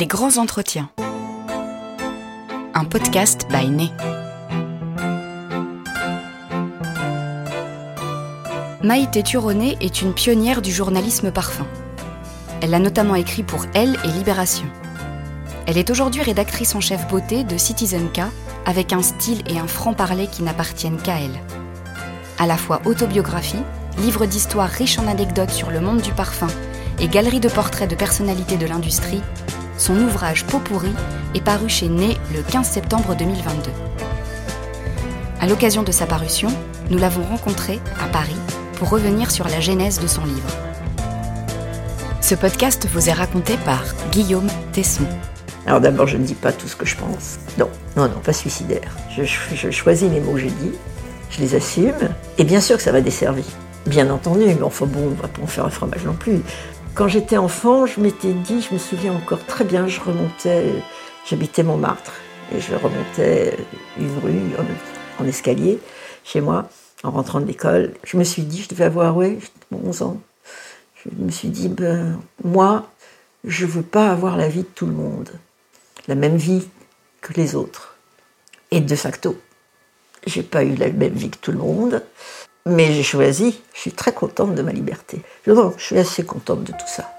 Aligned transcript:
Les 0.00 0.06
grands 0.06 0.38
entretiens. 0.38 0.88
Un 2.72 2.84
podcast 2.86 3.46
by 3.50 3.68
Né. 3.68 3.90
Maïté 8.82 9.22
Turonet 9.22 9.76
est 9.82 10.00
une 10.00 10.14
pionnière 10.14 10.62
du 10.62 10.72
journalisme 10.72 11.30
parfum. 11.30 11.66
Elle 12.62 12.72
a 12.72 12.78
notamment 12.78 13.14
écrit 13.14 13.42
pour 13.42 13.66
Elle 13.74 13.98
et 14.02 14.08
Libération. 14.08 14.64
Elle 15.66 15.76
est 15.76 15.90
aujourd'hui 15.90 16.22
rédactrice 16.22 16.74
en 16.74 16.80
chef 16.80 17.06
beauté 17.08 17.44
de 17.44 17.58
Citizen 17.58 18.10
K, 18.10 18.22
avec 18.64 18.94
un 18.94 19.02
style 19.02 19.42
et 19.50 19.58
un 19.58 19.66
franc-parler 19.66 20.28
qui 20.28 20.42
n'appartiennent 20.42 21.02
qu'à 21.02 21.20
elle. 21.20 21.38
À 22.38 22.46
la 22.46 22.56
fois 22.56 22.80
autobiographie, 22.86 23.62
livre 23.98 24.24
d'histoire 24.24 24.70
riche 24.70 24.98
en 24.98 25.06
anecdotes 25.06 25.50
sur 25.50 25.70
le 25.70 25.80
monde 25.80 26.00
du 26.00 26.12
parfum 26.12 26.48
et 27.00 27.08
galerie 27.08 27.40
de 27.40 27.50
portraits 27.50 27.90
de 27.90 27.96
personnalités 27.96 28.56
de 28.56 28.64
l'industrie, 28.64 29.20
son 29.80 29.96
ouvrage 29.96 30.44
Pot 30.44 30.58
pourri 30.58 30.92
est 31.34 31.40
paru 31.42 31.70
chez 31.70 31.88
Né 31.88 32.18
le 32.34 32.42
15 32.42 32.68
septembre 32.68 33.16
2022. 33.16 33.70
À 35.40 35.46
l'occasion 35.46 35.82
de 35.82 35.90
sa 35.90 36.04
parution, 36.04 36.48
nous 36.90 36.98
l'avons 36.98 37.22
rencontrée 37.22 37.80
à 37.98 38.06
Paris 38.08 38.36
pour 38.74 38.90
revenir 38.90 39.30
sur 39.30 39.48
la 39.48 39.58
genèse 39.58 39.98
de 39.98 40.06
son 40.06 40.22
livre. 40.26 40.50
Ce 42.20 42.34
podcast 42.34 42.86
vous 42.92 43.08
est 43.08 43.14
raconté 43.14 43.56
par 43.64 43.82
Guillaume 44.12 44.48
Tesson. 44.72 45.06
Alors 45.66 45.80
d'abord, 45.80 46.06
je 46.06 46.18
ne 46.18 46.24
dis 46.24 46.34
pas 46.34 46.52
tout 46.52 46.68
ce 46.68 46.76
que 46.76 46.84
je 46.84 46.96
pense. 46.96 47.38
Non, 47.56 47.70
non, 47.96 48.04
non, 48.04 48.20
pas 48.22 48.34
suicidaire. 48.34 48.94
Je, 49.16 49.70
choisis 49.70 50.10
les 50.10 50.20
mots 50.20 50.32
que 50.32 50.40
je 50.40 50.46
dis, 50.46 50.72
je 51.30 51.40
les 51.40 51.54
assume, 51.54 52.10
et 52.36 52.44
bien 52.44 52.60
sûr 52.60 52.76
que 52.76 52.82
ça 52.82 52.92
va 52.92 53.00
desservir. 53.00 53.46
Bien 53.86 54.10
entendu, 54.10 54.44
mais 54.44 54.62
enfin 54.62 54.84
bon, 54.84 55.12
on 55.12 55.22
va 55.22 55.28
pas 55.28 55.40
en 55.42 55.46
faire 55.46 55.64
un 55.64 55.70
fromage 55.70 56.04
non 56.04 56.12
plus. 56.12 56.42
Quand 57.00 57.08
j'étais 57.08 57.38
enfant, 57.38 57.86
je 57.86 57.98
m'étais 57.98 58.34
dit, 58.34 58.60
je 58.60 58.74
me 58.74 58.78
souviens 58.78 59.14
encore 59.14 59.42
très 59.46 59.64
bien, 59.64 59.86
je 59.86 59.98
remontais, 60.02 60.66
j'habitais 61.24 61.62
Montmartre, 61.62 62.12
et 62.54 62.60
je 62.60 62.74
remontais 62.74 63.56
une 63.98 64.18
rue 64.18 64.42
en, 65.18 65.24
escalier 65.24 65.78
chez 66.24 66.42
moi, 66.42 66.68
en 67.02 67.10
rentrant 67.10 67.40
de 67.40 67.46
l'école. 67.46 67.94
Je 68.04 68.18
me 68.18 68.22
suis 68.22 68.42
dit, 68.42 68.60
je 68.60 68.68
devais 68.68 68.84
avoir, 68.84 69.16
oui, 69.16 69.38
11 69.72 70.02
ans. 70.02 70.20
Je 71.02 71.08
me 71.16 71.30
suis 71.30 71.48
dit, 71.48 71.70
ben, 71.70 72.20
moi, 72.44 72.90
je 73.44 73.64
veux 73.64 73.80
pas 73.80 74.10
avoir 74.10 74.36
la 74.36 74.50
vie 74.50 74.64
de 74.64 74.68
tout 74.74 74.84
le 74.84 74.92
monde, 74.92 75.30
la 76.06 76.16
même 76.16 76.36
vie 76.36 76.68
que 77.22 77.32
les 77.32 77.54
autres. 77.54 77.96
Et 78.72 78.82
de 78.82 78.94
facto, 78.94 79.40
j'ai 80.26 80.42
pas 80.42 80.64
eu 80.64 80.74
la 80.74 80.90
même 80.90 81.14
vie 81.14 81.30
que 81.30 81.38
tout 81.38 81.52
le 81.52 81.60
monde. 81.60 82.02
Mais 82.66 82.92
j'ai 82.92 83.02
choisi, 83.02 83.58
je 83.74 83.80
suis 83.80 83.92
très 83.92 84.12
contente 84.12 84.54
de 84.54 84.62
ma 84.62 84.72
liberté. 84.72 85.22
Je, 85.46 85.52
je 85.78 85.82
suis 85.82 85.98
assez 85.98 86.24
contente 86.24 86.62
de 86.64 86.72
tout 86.72 86.86
ça. 86.86 87.10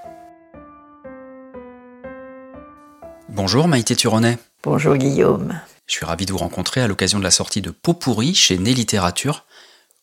Bonjour 3.30 3.68
Maïté 3.68 3.96
Turonet. 3.96 4.38
Bonjour 4.64 4.96
Guillaume. 4.96 5.60
Je 5.88 5.94
suis 5.94 6.06
ravi 6.06 6.26
de 6.26 6.32
vous 6.32 6.38
rencontrer 6.38 6.82
à 6.82 6.88
l'occasion 6.88 7.18
de 7.18 7.24
la 7.24 7.32
sortie 7.32 7.62
de 7.62 7.72
Pot 7.72 7.94
pourri 7.94 8.36
chez 8.36 8.58
Né 8.58 8.74
Littérature. 8.74 9.46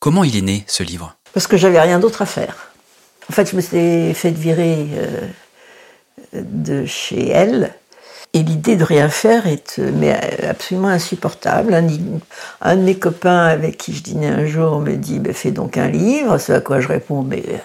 Comment 0.00 0.24
il 0.24 0.36
est 0.36 0.42
né 0.42 0.64
ce 0.66 0.82
livre? 0.82 1.16
Parce 1.32 1.46
que 1.46 1.56
j'avais 1.56 1.80
rien 1.80 1.98
d'autre 1.98 2.22
à 2.22 2.26
faire. 2.26 2.72
En 3.30 3.32
fait, 3.32 3.50
je 3.50 3.56
me 3.56 3.60
suis 3.60 4.14
fait 4.14 4.30
virer 4.30 4.88
euh, 4.92 5.28
de 6.32 6.84
chez 6.84 7.28
elle 7.28 7.74
et 8.34 8.42
l'idée 8.42 8.76
de 8.76 8.84
rien 8.84 9.08
faire 9.08 9.46
est 9.46 9.78
euh, 9.78 9.90
mais 9.94 10.12
euh, 10.12 10.50
absolument 10.50 10.88
insupportable. 10.88 11.74
Un, 11.74 12.76
de 12.76 12.82
mes 12.82 12.98
copains 12.98 13.46
avec 13.46 13.78
qui 13.78 13.94
je 13.94 14.02
dînais 14.02 14.28
un 14.28 14.46
jour 14.46 14.80
me 14.80 14.96
dit 14.96 15.18
bah, 15.18 15.32
Fais 15.32 15.50
donc 15.50 15.76
un 15.78 15.88
livre. 15.88 16.36
C'est 16.38 16.52
à 16.54 16.60
quoi 16.60 16.80
je 16.80 16.88
réponds 16.88 17.22
Mais 17.22 17.42
euh, 17.48 17.56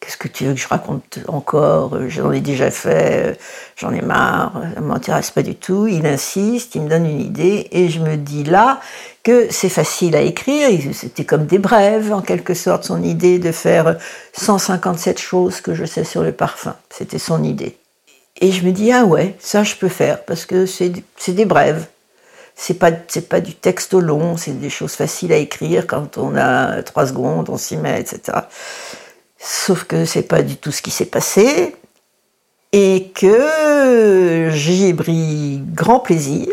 qu'est-ce 0.00 0.16
que 0.16 0.28
tu 0.28 0.46
veux 0.46 0.54
que 0.54 0.60
je 0.60 0.68
raconte 0.68 1.18
encore? 1.28 1.98
J'en 2.08 2.32
ai 2.32 2.40
déjà 2.40 2.70
fait, 2.70 3.38
j'en 3.76 3.92
ai 3.92 4.00
marre, 4.00 4.54
ça 4.74 4.80
ne 4.80 4.86
m'intéresse 4.86 5.30
pas 5.30 5.42
du 5.42 5.54
tout. 5.54 5.86
Il 5.86 6.06
insiste, 6.06 6.74
il 6.76 6.82
me 6.82 6.88
donne 6.88 7.04
une 7.04 7.20
idée 7.20 7.68
et 7.70 7.90
je 7.90 8.00
me 8.00 8.16
dis 8.16 8.44
là 8.44 8.80
que 9.22 9.48
c'est 9.50 9.68
facile 9.68 10.16
à 10.16 10.22
écrire. 10.22 10.70
C'était 10.94 11.24
comme 11.26 11.44
des 11.44 11.58
brèves, 11.58 12.10
en 12.10 12.22
quelque 12.22 12.54
sorte, 12.54 12.84
son 12.84 13.02
idée 13.02 13.38
de 13.38 13.52
faire 13.52 13.98
157 14.32 15.20
choses 15.20 15.60
que 15.60 15.74
je 15.74 15.84
sais 15.84 16.04
sur 16.04 16.22
le 16.22 16.32
parfum. 16.32 16.74
C'était 16.88 17.18
son 17.18 17.42
idée. 17.42 17.76
Et 18.40 18.52
je 18.52 18.64
me 18.64 18.72
dis, 18.72 18.90
ah 18.92 19.04
ouais, 19.04 19.36
ça 19.38 19.62
je 19.62 19.76
peux 19.76 19.88
faire, 19.88 20.24
parce 20.24 20.44
que 20.46 20.66
c'est 20.66 20.92
des 21.28 21.44
brèves. 21.44 21.86
C'est 22.56 22.74
pas, 22.74 22.92
pas 22.92 23.40
du 23.40 23.54
texte 23.54 23.94
long, 23.94 24.36
c'est 24.36 24.58
des 24.58 24.70
choses 24.70 24.92
faciles 24.92 25.32
à 25.32 25.36
écrire 25.36 25.86
quand 25.86 26.18
on 26.18 26.36
a 26.36 26.82
trois 26.82 27.06
secondes, 27.06 27.48
on 27.48 27.56
s'y 27.56 27.76
met, 27.76 28.00
etc. 28.00 28.38
Sauf 29.38 29.84
que 29.84 30.04
c'est 30.04 30.22
pas 30.22 30.42
du 30.42 30.56
tout 30.56 30.70
ce 30.70 30.80
qui 30.80 30.90
s'est 30.90 31.06
passé 31.06 31.74
et 32.72 33.12
que 33.14 34.50
j'y 34.52 34.86
ai 34.86 34.94
pris 34.94 35.60
grand 35.64 36.00
plaisir 36.00 36.48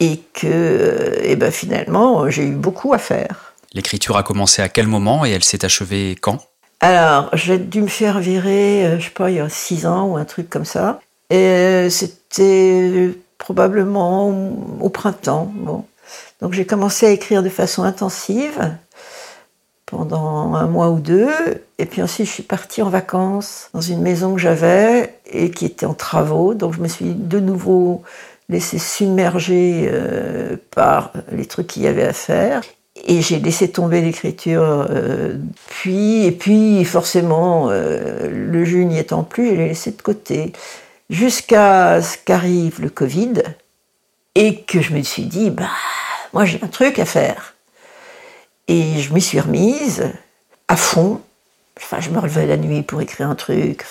et 0.00 0.22
que 0.32 1.18
et 1.22 1.36
ben 1.36 1.50
finalement 1.50 2.30
j'ai 2.30 2.44
eu 2.44 2.54
beaucoup 2.54 2.94
à 2.94 2.98
faire. 2.98 3.52
L'écriture 3.74 4.16
a 4.16 4.22
commencé 4.22 4.62
à 4.62 4.70
quel 4.70 4.86
moment 4.86 5.26
et 5.26 5.30
elle 5.32 5.44
s'est 5.44 5.66
achevée 5.66 6.16
quand? 6.18 6.38
Alors 6.80 7.28
j'ai 7.34 7.58
dû 7.58 7.82
me 7.82 7.88
faire 7.88 8.20
virer, 8.20 8.86
euh, 8.86 8.98
je 8.98 9.04
sais 9.04 9.10
pas, 9.10 9.30
il 9.30 9.36
y 9.36 9.40
a 9.40 9.48
six 9.50 9.86
ans 9.86 10.06
ou 10.06 10.16
un 10.16 10.24
truc 10.24 10.48
comme 10.48 10.64
ça. 10.64 11.00
Et 11.30 11.88
c'était 11.90 13.10
probablement 13.38 14.28
au 14.80 14.88
printemps. 14.88 15.52
Donc 16.40 16.52
j'ai 16.52 16.66
commencé 16.66 17.06
à 17.06 17.10
écrire 17.10 17.42
de 17.42 17.48
façon 17.48 17.82
intensive 17.82 18.76
pendant 19.86 20.54
un 20.54 20.66
mois 20.66 20.90
ou 20.90 21.00
deux. 21.00 21.30
Et 21.78 21.86
puis 21.86 22.02
ensuite, 22.02 22.26
je 22.26 22.32
suis 22.32 22.42
partie 22.42 22.82
en 22.82 22.90
vacances 22.90 23.70
dans 23.72 23.80
une 23.80 24.02
maison 24.02 24.34
que 24.34 24.40
j'avais 24.40 25.18
et 25.26 25.50
qui 25.50 25.64
était 25.64 25.86
en 25.86 25.94
travaux. 25.94 26.54
Donc 26.54 26.74
je 26.74 26.80
me 26.80 26.88
suis 26.88 27.14
de 27.14 27.40
nouveau 27.40 28.02
laissé 28.48 28.78
submerger 28.78 29.88
euh, 29.92 30.56
par 30.70 31.12
les 31.32 31.46
trucs 31.46 31.66
qu'il 31.68 31.82
y 31.82 31.86
avait 31.86 32.04
à 32.04 32.12
faire. 32.12 32.62
Et 33.04 33.20
j'ai 33.20 33.38
laissé 33.38 33.70
tomber 33.70 34.00
l'écriture. 34.00 34.86
Euh, 34.90 35.36
puis, 35.68 36.24
et 36.24 36.32
puis, 36.32 36.84
forcément, 36.84 37.68
euh, 37.70 38.28
le 38.30 38.64
jeu 38.64 38.82
n'y 38.82 38.98
étant 38.98 39.22
plus, 39.22 39.50
je 39.50 39.54
l'ai 39.54 39.68
laissé 39.68 39.90
de 39.90 40.00
côté 40.00 40.52
jusqu'à 41.10 42.00
ce 42.02 42.16
qu'arrive 42.18 42.80
le 42.80 42.90
Covid 42.90 43.42
et 44.34 44.62
que 44.62 44.80
je 44.80 44.92
me 44.92 45.02
suis 45.02 45.24
dit, 45.24 45.50
bah, 45.50 45.70
moi 46.32 46.44
j'ai 46.44 46.60
un 46.62 46.68
truc 46.68 46.98
à 46.98 47.04
faire. 47.04 47.54
Et 48.68 49.00
je 49.00 49.14
m'y 49.14 49.20
suis 49.20 49.40
remise 49.40 50.12
à 50.68 50.76
fond. 50.76 51.20
Enfin, 51.78 52.00
je 52.00 52.10
me 52.10 52.18
relevais 52.18 52.46
la 52.46 52.56
nuit 52.56 52.82
pour 52.82 53.00
écrire 53.00 53.28
un 53.28 53.34
truc, 53.34 53.84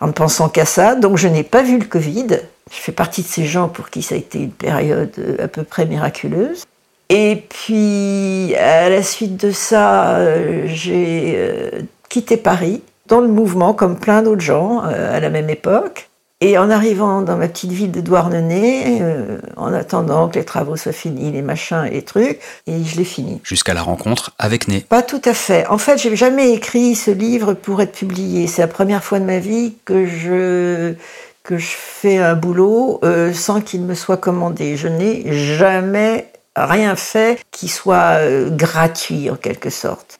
en 0.00 0.08
ne 0.08 0.12
pensant 0.12 0.48
qu'à 0.48 0.66
ça. 0.66 0.94
Donc 0.94 1.16
je 1.16 1.28
n'ai 1.28 1.42
pas 1.42 1.62
vu 1.62 1.78
le 1.78 1.86
Covid. 1.86 2.40
Je 2.70 2.76
fais 2.76 2.92
partie 2.92 3.22
de 3.22 3.26
ces 3.26 3.46
gens 3.46 3.68
pour 3.68 3.90
qui 3.90 4.02
ça 4.02 4.14
a 4.14 4.18
été 4.18 4.38
une 4.38 4.52
période 4.52 5.36
à 5.38 5.48
peu 5.48 5.64
près 5.64 5.86
miraculeuse. 5.86 6.64
Et 7.08 7.44
puis, 7.48 8.54
à 8.56 8.88
la 8.88 9.02
suite 9.02 9.36
de 9.36 9.52
ça, 9.52 10.16
euh, 10.16 10.64
j'ai 10.66 11.34
euh, 11.36 11.82
quitté 12.08 12.36
Paris, 12.36 12.82
dans 13.06 13.20
le 13.20 13.28
mouvement, 13.28 13.74
comme 13.74 13.96
plein 13.96 14.22
d'autres 14.22 14.40
gens, 14.40 14.82
euh, 14.84 15.16
à 15.16 15.20
la 15.20 15.30
même 15.30 15.48
époque. 15.48 16.05
Et 16.42 16.58
en 16.58 16.68
arrivant 16.68 17.22
dans 17.22 17.38
ma 17.38 17.48
petite 17.48 17.72
ville 17.72 17.90
de 17.90 18.02
Douarnenez, 18.02 18.98
euh, 19.00 19.38
en 19.56 19.72
attendant 19.72 20.28
que 20.28 20.38
les 20.38 20.44
travaux 20.44 20.76
soient 20.76 20.92
finis, 20.92 21.32
les 21.32 21.40
machins 21.40 21.86
et 21.86 21.92
les 21.92 22.02
trucs, 22.02 22.40
et 22.66 22.84
je 22.84 22.96
l'ai 22.98 23.04
fini. 23.04 23.40
Jusqu'à 23.42 23.72
la 23.72 23.80
rencontre 23.80 24.32
avec 24.38 24.68
Né. 24.68 24.84
Pas 24.86 25.02
tout 25.02 25.22
à 25.24 25.32
fait. 25.32 25.66
En 25.68 25.78
fait, 25.78 25.96
j'ai 25.96 26.14
jamais 26.14 26.52
écrit 26.52 26.94
ce 26.94 27.10
livre 27.10 27.54
pour 27.54 27.80
être 27.80 27.92
publié. 27.92 28.48
C'est 28.48 28.60
la 28.60 28.68
première 28.68 29.02
fois 29.02 29.18
de 29.18 29.24
ma 29.24 29.38
vie 29.38 29.76
que 29.86 30.06
je 30.06 30.94
que 31.42 31.56
je 31.56 31.70
fais 31.70 32.18
un 32.18 32.34
boulot 32.34 32.98
euh, 33.04 33.32
sans 33.32 33.62
qu'il 33.62 33.80
me 33.82 33.94
soit 33.94 34.16
commandé. 34.18 34.76
Je 34.76 34.88
n'ai 34.88 35.32
jamais 35.32 36.30
rien 36.54 36.96
fait 36.96 37.38
qui 37.50 37.68
soit 37.68 38.18
euh, 38.18 38.50
gratuit 38.50 39.30
en 39.30 39.36
quelque 39.36 39.70
sorte. 39.70 40.18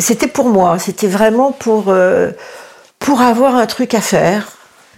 C'était 0.00 0.26
pour 0.26 0.48
moi. 0.48 0.80
C'était 0.80 1.06
vraiment 1.06 1.52
pour 1.52 1.94
pour 2.98 3.20
avoir 3.20 3.54
un 3.54 3.66
truc 3.66 3.94
à 3.94 4.00
faire 4.00 4.48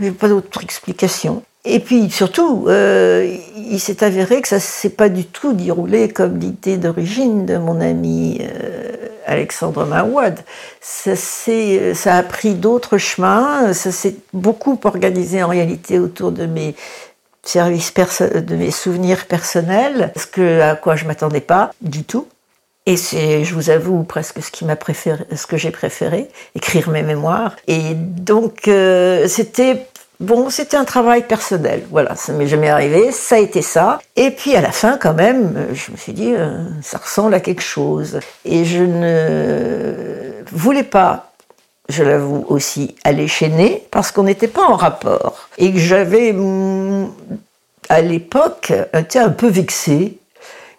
il 0.00 0.06
n'y 0.06 0.12
pas 0.12 0.28
d'autre 0.28 0.62
explication. 0.62 1.42
Et 1.65 1.80
puis 1.80 2.10
surtout, 2.10 2.66
euh, 2.68 3.36
il 3.56 3.80
s'est 3.80 4.04
avéré 4.04 4.41
que 4.41 4.47
ça 4.47 4.56
ne 4.56 4.60
s'est 4.60 4.91
pas 4.91 5.09
du 5.09 5.24
tout 5.24 5.53
déroulé 5.53 6.09
comme 6.09 6.38
l'idée 6.38 6.76
d'origine 6.76 7.44
de 7.44 7.56
mon 7.59 7.80
ami 7.80 8.41
euh, 8.41 8.92
Alexandre 9.26 9.84
Marouad. 9.84 10.38
Ça, 10.80 11.16
ça 11.16 12.15
a 12.15 12.22
pris 12.22 12.54
d'autres 12.54 12.98
chemins, 12.98 13.72
ça 13.72 13.91
s'est 13.91 14.15
beaucoup 14.32 14.78
organisé 14.84 15.42
en 15.42 15.48
réalité 15.48 15.98
autour 15.98 16.30
de 16.30 16.47
mes 16.47 16.76
services 17.42 17.92
de 17.94 18.56
mes 18.56 18.71
souvenirs 18.71 19.26
personnels, 19.26 20.12
ce 20.16 20.26
que, 20.26 20.60
à 20.60 20.76
quoi 20.76 20.94
je 20.94 21.04
m'attendais 21.04 21.41
pas 21.41 21.72
du 21.80 22.04
tout. 22.04 22.28
Et 22.86 22.97
c'est, 22.97 23.44
je 23.44 23.54
vous 23.54 23.71
avoue, 23.71 24.04
presque 24.04 24.41
ce 24.42 25.47
que 25.47 25.56
j'ai 25.56 25.71
préféré, 25.71 26.28
écrire 26.54 26.88
mes 26.91 27.03
mémoires. 27.03 27.56
Et 27.66 27.94
donc, 27.94 28.68
euh, 28.68 29.27
c'était 29.28 29.86
Bon, 30.18 30.48
c'était 30.48 30.78
un 30.78 30.86
travail 30.86 31.27
personnel, 31.27 31.83
voilà, 31.91 32.16
ça 32.16 32.33
m'est 32.33 32.47
jamais 32.47 32.71
arrivé, 32.71 33.12
ça 33.12 33.34
a 33.34 33.38
été 33.38 33.60
ça. 33.60 33.98
Et 34.16 34.30
puis 34.30 34.56
à 34.56 34.62
la 34.62 34.72
fin, 34.72 34.97
quand 34.97 35.12
même, 35.12 35.66
je 35.74 35.92
me 35.92 35.98
suis 35.98 36.15
dit, 36.15 36.33
euh, 36.34 36.65
ça 36.80 36.97
ressemble 36.97 37.34
à 37.34 37.41
quelque 37.41 37.60
chose. 37.60 38.21
Et 38.47 38.65
je 38.65 38.83
ne 38.83 40.42
voulais 40.50 40.84
pas 40.84 41.34
je 41.88 42.03
l'avoue 42.03 42.44
aussi, 42.48 42.97
aller 43.04 43.28
chez 43.28 43.48
Né, 43.48 43.84
parce 43.91 44.10
qu'on 44.10 44.24
n'était 44.24 44.48
pas 44.48 44.65
en 44.65 44.77
rapport. 44.77 45.48
Et 45.59 45.72
que 45.72 45.78
j'avais, 45.78 46.33
mm, 46.33 47.10
à 47.88 48.00
l'époque, 48.00 48.72
été 48.92 49.18
un 49.18 49.30
peu 49.30 49.48
vexée 49.48 50.18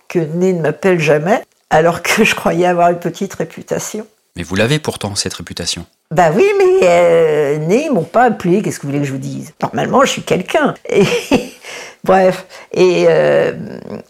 que 0.08 0.20
Né 0.20 0.54
ne 0.54 0.62
m'appelle 0.62 1.00
jamais, 1.00 1.44
alors 1.70 2.02
que 2.02 2.24
je 2.24 2.36
croyais 2.36 2.66
avoir 2.66 2.90
une 2.90 3.00
petite 3.00 3.34
réputation. 3.34 4.06
Mais 4.36 4.44
vous 4.44 4.56
l'avez 4.56 4.80
pourtant, 4.80 5.16
cette 5.16 5.34
réputation. 5.34 5.86
Bah 6.12 6.30
oui, 6.34 6.46
mais 6.60 6.88
euh, 6.88 7.58
Né, 7.58 7.86
ils 7.86 7.92
m'ont 7.92 8.04
pas 8.04 8.26
appelé, 8.26 8.62
qu'est-ce 8.62 8.80
que 8.80 8.84
vous 8.84 8.90
voulez 8.90 9.02
que 9.02 9.08
je 9.08 9.12
vous 9.12 9.18
dise? 9.18 9.54
Normalement, 9.62 10.06
je 10.06 10.12
suis 10.12 10.22
quelqu'un. 10.22 10.76
Et 10.88 11.04
Bref, 12.04 12.46
et 12.74 13.06
euh, 13.10 13.52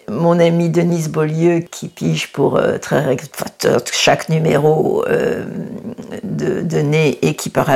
mon 0.08 0.40
ami 0.40 0.70
Denise 0.70 1.10
Beaulieu, 1.10 1.60
qui 1.60 1.88
pige 1.88 2.32
pour 2.32 2.58
euh, 2.58 2.78
très, 2.78 3.18
chaque 3.92 4.30
numéro 4.30 5.04
euh, 5.08 5.46
de, 6.24 6.62
de 6.62 6.78
Né 6.78 7.18
et 7.24 7.34
qui 7.34 7.50
par, 7.50 7.70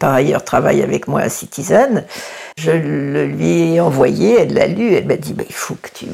ailleurs 0.00 0.44
travaille 0.44 0.82
avec 0.82 1.08
moi 1.08 1.22
à 1.22 1.28
Citizen, 1.28 2.04
je 2.56 2.70
le 2.70 3.26
lui 3.26 3.74
ai 3.74 3.80
envoyé, 3.80 4.38
elle 4.38 4.54
l'a 4.54 4.68
lu, 4.68 4.94
elle 4.94 5.06
m'a 5.06 5.16
dit 5.16 5.32
bah, 5.32 5.44
il, 5.48 5.54
faut 5.54 5.74
que 5.74 5.88
tu, 5.92 6.06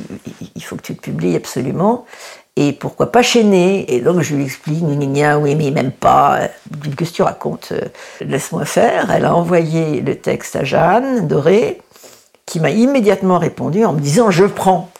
il 0.54 0.64
faut 0.64 0.76
que 0.76 0.82
tu 0.82 0.92
le 0.92 0.98
publies 0.98 1.36
absolument. 1.36 2.06
Et 2.56 2.72
pourquoi 2.72 3.10
pas 3.10 3.22
Né 3.36 3.92
Et 3.94 4.00
donc 4.00 4.20
je 4.20 4.34
lui 4.34 4.44
explique, 4.44 4.82
oui, 4.82 5.54
mais 5.54 5.70
même 5.70 5.92
pas. 5.92 6.40
Qu'est-ce 6.96 7.10
que 7.10 7.16
tu 7.16 7.22
racontes 7.22 7.72
Laisse-moi 8.20 8.64
faire. 8.64 9.10
Elle 9.10 9.24
a 9.24 9.34
envoyé 9.34 10.00
le 10.00 10.16
texte 10.16 10.56
à 10.56 10.64
Jeanne 10.64 11.26
Doré 11.26 11.80
qui 12.46 12.60
m'a 12.60 12.70
immédiatement 12.70 13.38
répondu 13.38 13.84
en 13.84 13.92
me 13.92 14.00
disant 14.00 14.30
je 14.30 14.44
prends. 14.44 14.90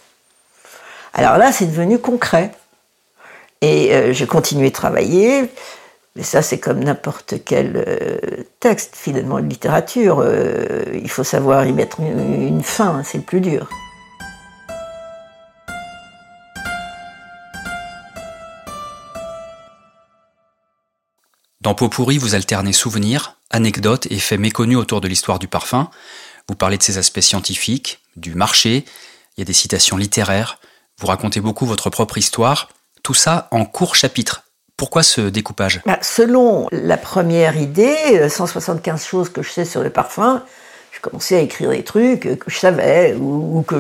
Alors 1.13 1.37
là, 1.37 1.53
c'est 1.53 1.67
devenu 1.67 1.99
concret. 1.99 2.53
Et 3.61 3.95
euh, 3.95 4.13
j'ai 4.13 4.27
continué 4.27 4.71
de 4.71 4.75
travailler. 4.75 5.51
Mais 6.17 6.23
ça, 6.23 6.43
c'est 6.43 6.59
comme 6.59 6.83
n'importe 6.83 7.35
quel 7.45 7.85
euh, 7.87 8.19
texte, 8.59 8.97
finalement, 8.97 9.39
de 9.39 9.47
littérature. 9.47 10.21
Euh, 10.25 10.85
il 10.95 11.11
faut 11.11 11.25
savoir 11.25 11.67
y 11.67 11.73
mettre 11.73 12.01
une, 12.01 12.63
fin, 12.63 13.03
c'est 13.05 13.19
le 13.19 13.25
plus 13.25 13.41
dur. 13.41 13.69
Dans 21.61 21.75
Peau 21.75 21.91
pourrie, 21.91 22.17
vous 22.17 22.35
alternez 22.35 22.73
souvenirs, 22.73 23.37
anecdotes 23.51 24.07
et 24.11 24.19
faits 24.19 24.41
méconnus 24.41 24.79
autour 24.79 25.03
de 25.03 25.09
l'histoire 25.09 25.39
du 25.39 25.47
parfum, 25.47 25.91
vous 26.49 26.55
parlez 26.55 26.79
de 26.79 26.83
ses 26.83 26.97
aspects 26.97 27.21
scientifiques, 27.21 28.01
du 28.17 28.35
marché, 28.35 28.87
il 29.37 29.41
y 29.41 29.43
a 29.43 29.45
des 29.45 29.53
citations 29.53 29.99
littéraires, 29.99 30.59
vous 30.99 31.07
racontez 31.07 31.43
beaucoup 31.43 31.67
votre 31.67 31.91
propre 31.91 32.17
histoire, 32.17 32.71
tout 33.03 33.13
ça 33.13 33.47
en 33.51 33.67
court 33.67 33.95
chapitre. 33.95 34.45
Pourquoi 34.79 35.03
ce 35.03 35.21
découpage? 35.21 35.83
Bah, 35.85 35.99
Selon 36.01 36.67
la 36.73 36.97
première 36.97 37.59
idée, 37.59 38.27
175 38.27 38.95
euh, 38.95 39.05
choses 39.05 39.29
que 39.29 39.43
je 39.43 39.51
sais 39.51 39.67
sur 39.67 39.83
le 39.83 39.91
parfum, 39.91 40.43
je 40.93 41.01
commençais 41.01 41.37
à 41.37 41.41
écrire 41.41 41.71
des 41.71 41.83
trucs 41.83 42.39
que 42.39 42.51
je 42.51 42.59
savais 42.59 43.15
ou, 43.15 43.63
que 43.67 43.77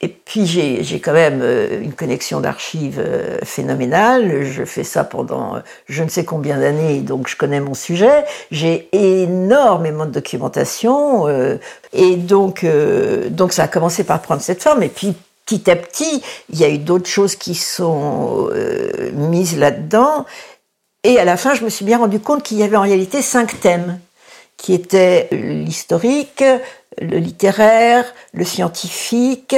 et 0.00 0.08
puis 0.08 0.46
j'ai 0.46 1.00
quand 1.00 1.12
même 1.12 1.40
euh, 1.42 1.82
une 1.82 1.92
connexion 1.92 2.40
d'archives 2.40 3.02
euh, 3.04 3.38
phénoménale. 3.42 4.44
Je 4.44 4.64
fais 4.64 4.84
ça 4.84 5.04
pendant 5.04 5.56
euh, 5.56 5.60
je 5.88 6.02
ne 6.02 6.08
sais 6.08 6.24
combien 6.24 6.58
d'années, 6.58 7.00
donc 7.00 7.28
je 7.28 7.36
connais 7.36 7.60
mon 7.60 7.74
sujet. 7.74 8.24
J'ai 8.50 8.88
énormément 8.92 10.06
de 10.06 10.12
documentation 10.12 11.26
et 11.92 12.16
donc 12.16 12.64
donc 13.30 13.52
ça 13.52 13.64
a 13.64 13.68
commencé 13.68 14.04
par 14.04 14.22
prendre 14.22 14.40
cette 14.40 14.62
forme 14.62 14.82
et 14.82 14.88
puis 14.88 15.14
petit 15.46 15.70
à 15.70 15.76
petit 15.76 16.22
il 16.52 16.58
y 16.58 16.64
a 16.64 16.68
eu 16.68 16.78
d'autres 16.78 17.08
choses 17.08 17.36
qui 17.36 17.54
sont 17.54 18.50
mises 19.12 19.58
là-dedans. 19.58 20.24
Et 21.02 21.18
à 21.18 21.24
la 21.24 21.36
fin, 21.36 21.54
je 21.54 21.64
me 21.64 21.68
suis 21.68 21.84
bien 21.84 21.98
rendu 21.98 22.18
compte 22.18 22.42
qu'il 22.42 22.56
y 22.56 22.62
avait 22.62 22.76
en 22.76 22.82
réalité 22.82 23.20
cinq 23.20 23.60
thèmes 23.60 23.98
qui 24.64 24.72
étaient 24.72 25.28
l'historique, 25.30 26.42
le 26.98 27.18
littéraire, 27.18 28.06
le 28.32 28.46
scientifique, 28.46 29.54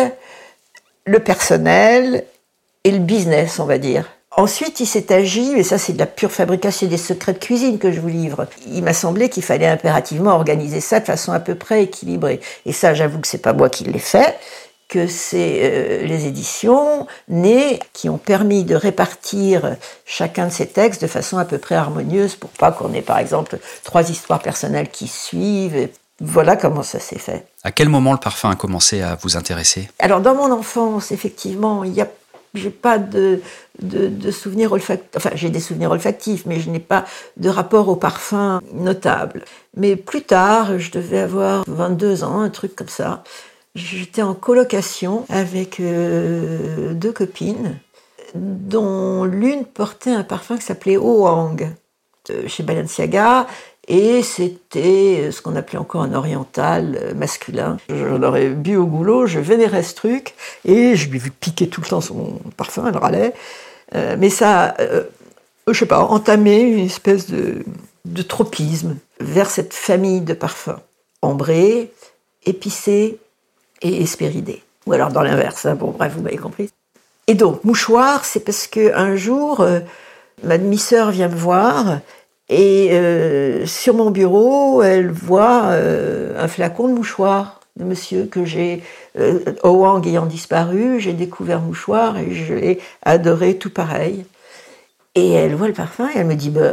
le 1.04 1.20
personnel 1.20 2.24
et 2.82 2.90
le 2.90 2.98
business, 2.98 3.60
on 3.60 3.66
va 3.66 3.78
dire. 3.78 4.10
Ensuite, 4.32 4.80
il 4.80 4.86
s'est 4.86 5.12
agi, 5.12 5.52
et 5.52 5.62
ça 5.62 5.78
c'est 5.78 5.92
de 5.92 6.00
la 6.00 6.06
pure 6.06 6.32
fabrication 6.32 6.88
des 6.88 6.96
secrets 6.96 7.34
de 7.34 7.38
cuisine 7.38 7.78
que 7.78 7.92
je 7.92 8.00
vous 8.00 8.08
livre, 8.08 8.48
il 8.66 8.82
m'a 8.82 8.92
semblé 8.92 9.28
qu'il 9.28 9.44
fallait 9.44 9.68
impérativement 9.68 10.32
organiser 10.32 10.80
ça 10.80 10.98
de 10.98 11.04
façon 11.04 11.30
à 11.30 11.38
peu 11.38 11.54
près 11.54 11.84
équilibrée. 11.84 12.40
Et 12.66 12.72
ça, 12.72 12.92
j'avoue 12.92 13.20
que 13.20 13.28
c'est 13.28 13.38
pas 13.38 13.52
moi 13.52 13.70
qui 13.70 13.84
l'ai 13.84 14.00
fait, 14.00 14.36
que 14.88 15.06
c'est 15.06 15.60
euh, 15.62 16.06
les 16.06 16.26
éditions 16.26 17.06
nées 17.28 17.80
qui 17.92 18.08
ont 18.08 18.18
permis 18.18 18.64
de 18.64 18.74
répartir 18.74 19.76
chacun 20.04 20.46
de 20.46 20.52
ces 20.52 20.66
textes 20.66 21.02
de 21.02 21.06
façon 21.06 21.38
à 21.38 21.44
peu 21.44 21.58
près 21.58 21.74
harmonieuse 21.74 22.36
pour 22.36 22.50
pas 22.50 22.70
qu'on 22.72 22.92
ait 22.92 23.02
par 23.02 23.18
exemple 23.18 23.58
trois 23.82 24.10
histoires 24.10 24.40
personnelles 24.40 24.90
qui 24.90 25.08
suivent. 25.08 25.88
Voilà 26.20 26.56
comment 26.56 26.82
ça 26.82 26.98
s'est 26.98 27.18
fait. 27.18 27.46
À 27.62 27.72
quel 27.72 27.88
moment 27.88 28.12
le 28.12 28.18
parfum 28.18 28.50
a 28.50 28.54
commencé 28.54 29.02
à 29.02 29.18
vous 29.20 29.36
intéresser? 29.36 29.88
Alors 29.98 30.20
dans 30.20 30.34
mon 30.34 30.50
enfance, 30.52 31.10
effectivement, 31.12 31.84
il 31.84 31.92
y 31.92 32.00
a 32.00 32.08
j'ai 32.56 32.70
pas 32.70 32.98
de, 32.98 33.42
de, 33.80 34.30
souvenirs 34.30 34.72
olfactifs, 34.72 35.08
enfin 35.16 35.30
j'ai 35.34 35.50
des 35.50 35.60
souvenirs 35.60 35.90
olfactifs, 35.90 36.44
mais 36.46 36.58
je 36.58 36.70
n'ai 36.70 36.80
pas 36.80 37.04
de 37.36 37.48
rapport 37.48 37.88
au 37.88 37.96
parfum 37.96 38.60
notable. 38.72 39.44
Mais 39.76 39.96
plus 39.96 40.22
tard, 40.22 40.78
je 40.78 40.90
devais 40.90 41.18
avoir 41.18 41.64
22 41.66 42.24
ans, 42.24 42.40
un 42.40 42.48
truc 42.48 42.74
comme 42.74 42.88
ça. 42.88 43.22
J'étais 43.76 44.22
en 44.22 44.32
colocation 44.32 45.26
avec 45.28 45.80
euh, 45.80 46.94
deux 46.94 47.12
copines, 47.12 47.78
dont 48.34 49.24
l'une 49.24 49.66
portait 49.66 50.12
un 50.12 50.24
parfum 50.24 50.56
qui 50.56 50.64
s'appelait 50.64 50.96
Oang, 50.96 51.70
chez 52.46 52.62
Balenciaga, 52.62 53.46
et 53.86 54.22
c'était 54.22 55.30
ce 55.30 55.42
qu'on 55.42 55.54
appelait 55.56 55.78
encore 55.78 56.00
un 56.00 56.14
oriental 56.14 56.98
euh, 57.02 57.14
masculin. 57.14 57.76
J'en 57.90 58.22
aurais 58.22 58.48
bu 58.48 58.76
au 58.76 58.86
goulot, 58.86 59.26
je 59.26 59.40
vénérais 59.40 59.82
ce 59.82 59.94
truc, 59.94 60.34
et 60.64 60.96
je 60.96 61.10
lui 61.10 61.18
ai 61.18 61.30
piquer 61.30 61.68
tout 61.68 61.82
le 61.82 61.86
temps 61.86 62.00
son 62.00 62.40
parfum, 62.56 62.86
elle 62.88 62.96
râlait. 62.96 63.34
Euh, 63.94 64.16
mais 64.18 64.30
ça, 64.30 64.74
je 65.68 65.78
sais 65.78 65.84
pas, 65.84 66.00
entamé 66.00 66.60
une 66.62 66.86
espèce 66.86 67.30
de, 67.30 67.62
de 68.06 68.22
tropisme 68.22 68.96
vers 69.20 69.50
cette 69.50 69.74
famille 69.74 70.22
de 70.22 70.32
parfums. 70.32 70.80
Ambré, 71.20 71.92
épicé, 72.46 73.18
et 73.82 74.02
Espéridé. 74.02 74.62
Ou 74.86 74.92
alors 74.92 75.10
dans 75.10 75.22
l'inverse, 75.22 75.66
hein. 75.66 75.74
bon 75.74 75.90
bref, 75.90 76.12
vous 76.14 76.22
m'avez 76.22 76.36
compris. 76.36 76.70
Et 77.26 77.34
donc, 77.34 77.64
mouchoir, 77.64 78.24
c'est 78.24 78.40
parce 78.40 78.66
qu'un 78.66 79.16
jour, 79.16 79.60
euh, 79.60 79.80
ma 80.44 80.58
demi-sœur 80.58 81.10
vient 81.10 81.28
me 81.28 81.34
voir 81.34 81.98
et 82.48 82.90
euh, 82.92 83.66
sur 83.66 83.94
mon 83.94 84.10
bureau, 84.10 84.82
elle 84.82 85.10
voit 85.10 85.64
euh, 85.66 86.40
un 86.40 86.46
flacon 86.46 86.88
de 86.88 86.94
mouchoir 86.94 87.60
de 87.76 87.84
monsieur 87.84 88.24
que 88.24 88.44
j'ai, 88.46 88.82
Wang 89.62 90.06
ayant 90.06 90.24
disparu, 90.24 90.98
j'ai 90.98 91.12
découvert 91.12 91.60
mouchoir 91.60 92.16
et 92.16 92.32
je 92.32 92.54
l'ai 92.54 92.80
adoré 93.02 93.58
tout 93.58 93.68
pareil. 93.68 94.24
Et 95.14 95.32
elle 95.32 95.54
voit 95.54 95.66
le 95.66 95.74
parfum 95.74 96.08
et 96.08 96.18
elle 96.18 96.26
me 96.26 96.36
dit, 96.36 96.48
bah, 96.48 96.72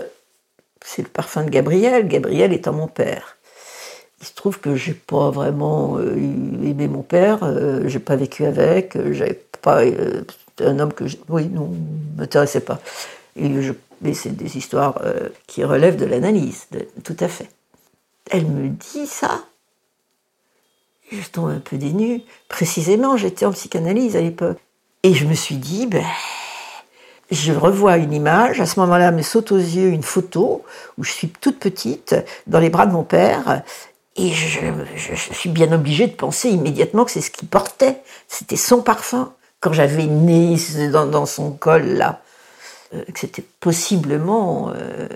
c'est 0.86 1.02
le 1.02 1.10
parfum 1.10 1.44
de 1.44 1.50
Gabriel, 1.50 2.08
Gabriel 2.08 2.54
étant 2.54 2.74
mon 2.74 2.88
père. 2.88 3.38
Il 4.24 4.28
se 4.28 4.36
trouve 4.36 4.62
que 4.62 4.74
j'ai 4.78 4.94
pas 4.94 5.32
vraiment 5.32 5.98
euh, 5.98 6.16
aimé 6.16 6.88
mon 6.88 7.02
père, 7.02 7.40
euh, 7.44 7.90
j'ai 7.90 8.00
pas 8.00 8.16
vécu 8.16 8.46
avec, 8.46 8.96
euh, 8.96 9.12
j'avais 9.12 9.38
pas 9.62 9.82
un 10.62 10.80
homme 10.80 10.94
que 10.94 11.04
oui 11.28 11.48
non 11.48 11.76
m'intéressait 12.16 12.62
pas. 12.62 12.80
Et 13.36 13.62
je, 13.62 13.74
mais 14.00 14.14
c'est 14.14 14.30
des 14.30 14.56
histoires 14.56 15.02
qui 15.46 15.66
relèvent 15.66 15.98
de 15.98 16.06
l'analyse, 16.06 16.68
tout 17.04 17.18
à 17.20 17.28
fait. 17.28 17.50
Elle 18.32 18.46
me 18.46 18.70
dit 18.70 19.08
ça. 19.08 19.44
Je 21.12 21.28
tombe 21.30 21.50
un 21.50 21.60
peu 21.60 21.76
dénue. 21.76 22.22
Précisément, 22.48 23.18
j'étais 23.18 23.46
en 23.46 23.52
psychanalyse 23.52 24.16
à 24.16 24.22
l'époque. 24.22 24.58
Et 25.04 25.14
je 25.14 25.26
me 25.26 25.34
suis 25.34 25.58
dit, 25.58 25.86
ben, 25.86 26.06
je 27.30 27.52
revois 27.52 27.98
une 27.98 28.14
image. 28.14 28.62
À 28.62 28.66
ce 28.66 28.80
moment-là, 28.80 29.12
me 29.12 29.22
saute 29.22 29.52
aux 29.52 29.58
yeux 29.58 29.90
une 29.90 30.04
photo 30.04 30.64
où 30.98 31.04
je 31.04 31.12
suis 31.12 31.30
toute 31.30 31.60
petite 31.60 32.16
dans 32.48 32.60
les 32.60 32.70
bras 32.70 32.86
de 32.86 32.94
mon 32.94 33.04
père 33.04 33.64
et 34.16 34.32
je, 34.32 35.16
suis 35.34 35.50
bien 35.50 35.72
obligée 35.72 36.08
de 36.08 36.14
penser 36.14 36.50
immédiatement 36.50 37.04
que 37.04 37.12
c'est 37.12 37.22
ce 37.22 37.32
qu'il 37.32 37.48
portait. 37.48 37.98
C'était 38.28 38.58
son 38.58 38.82
parfum. 38.82 39.34
Quand 39.60 39.74
j'avais 39.74 40.06
né 40.06 40.58
dans, 40.92 41.26
son 41.26 41.52
col, 41.52 41.84
là, 41.84 42.22
euh, 42.94 43.04
que 43.14 43.20
c'était 43.20 43.44
possiblement 43.60 44.72
euh, 44.76 45.08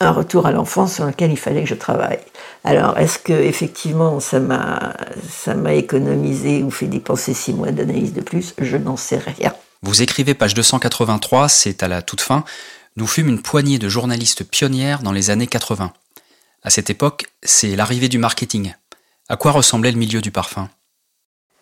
un 0.00 0.10
retour 0.10 0.46
à 0.46 0.52
l'enfance 0.52 0.96
sur 0.96 1.06
lequel 1.06 1.30
il 1.30 1.38
fallait 1.38 1.62
que 1.62 1.68
je 1.68 1.74
travaille. 1.74 2.18
Alors, 2.64 2.98
est-ce 2.98 3.18
que 3.18 3.32
effectivement 3.32 4.20
ça 4.20 4.40
m'a 4.40 4.94
ça 5.30 5.54
m'a 5.54 5.74
économisé 5.74 6.62
ou 6.62 6.70
fait 6.70 6.86
dépenser 6.86 7.34
six 7.34 7.54
mois 7.54 7.70
d'analyse 7.70 8.12
de 8.12 8.20
plus? 8.20 8.54
Je 8.58 8.76
n'en 8.76 8.96
sais 8.96 9.18
rien. 9.18 9.54
Vous 9.82 10.02
écrivez 10.02 10.34
page 10.34 10.54
283, 10.54 11.48
c'est 11.48 11.82
à 11.82 11.88
la 11.88 12.02
toute 12.02 12.20
fin. 12.20 12.44
Nous 12.96 13.06
fûmes 13.06 13.28
une 13.28 13.42
poignée 13.42 13.78
de 13.78 13.88
journalistes 13.88 14.44
pionnières 14.44 15.02
dans 15.02 15.12
les 15.12 15.30
années 15.30 15.46
80. 15.46 15.92
À 16.64 16.70
cette 16.70 16.90
époque, 16.90 17.26
c'est 17.42 17.74
l'arrivée 17.74 18.08
du 18.08 18.18
marketing. 18.18 18.74
À 19.28 19.36
quoi 19.36 19.50
ressemblait 19.50 19.90
le 19.90 19.98
milieu 19.98 20.20
du 20.20 20.30
parfum? 20.30 20.68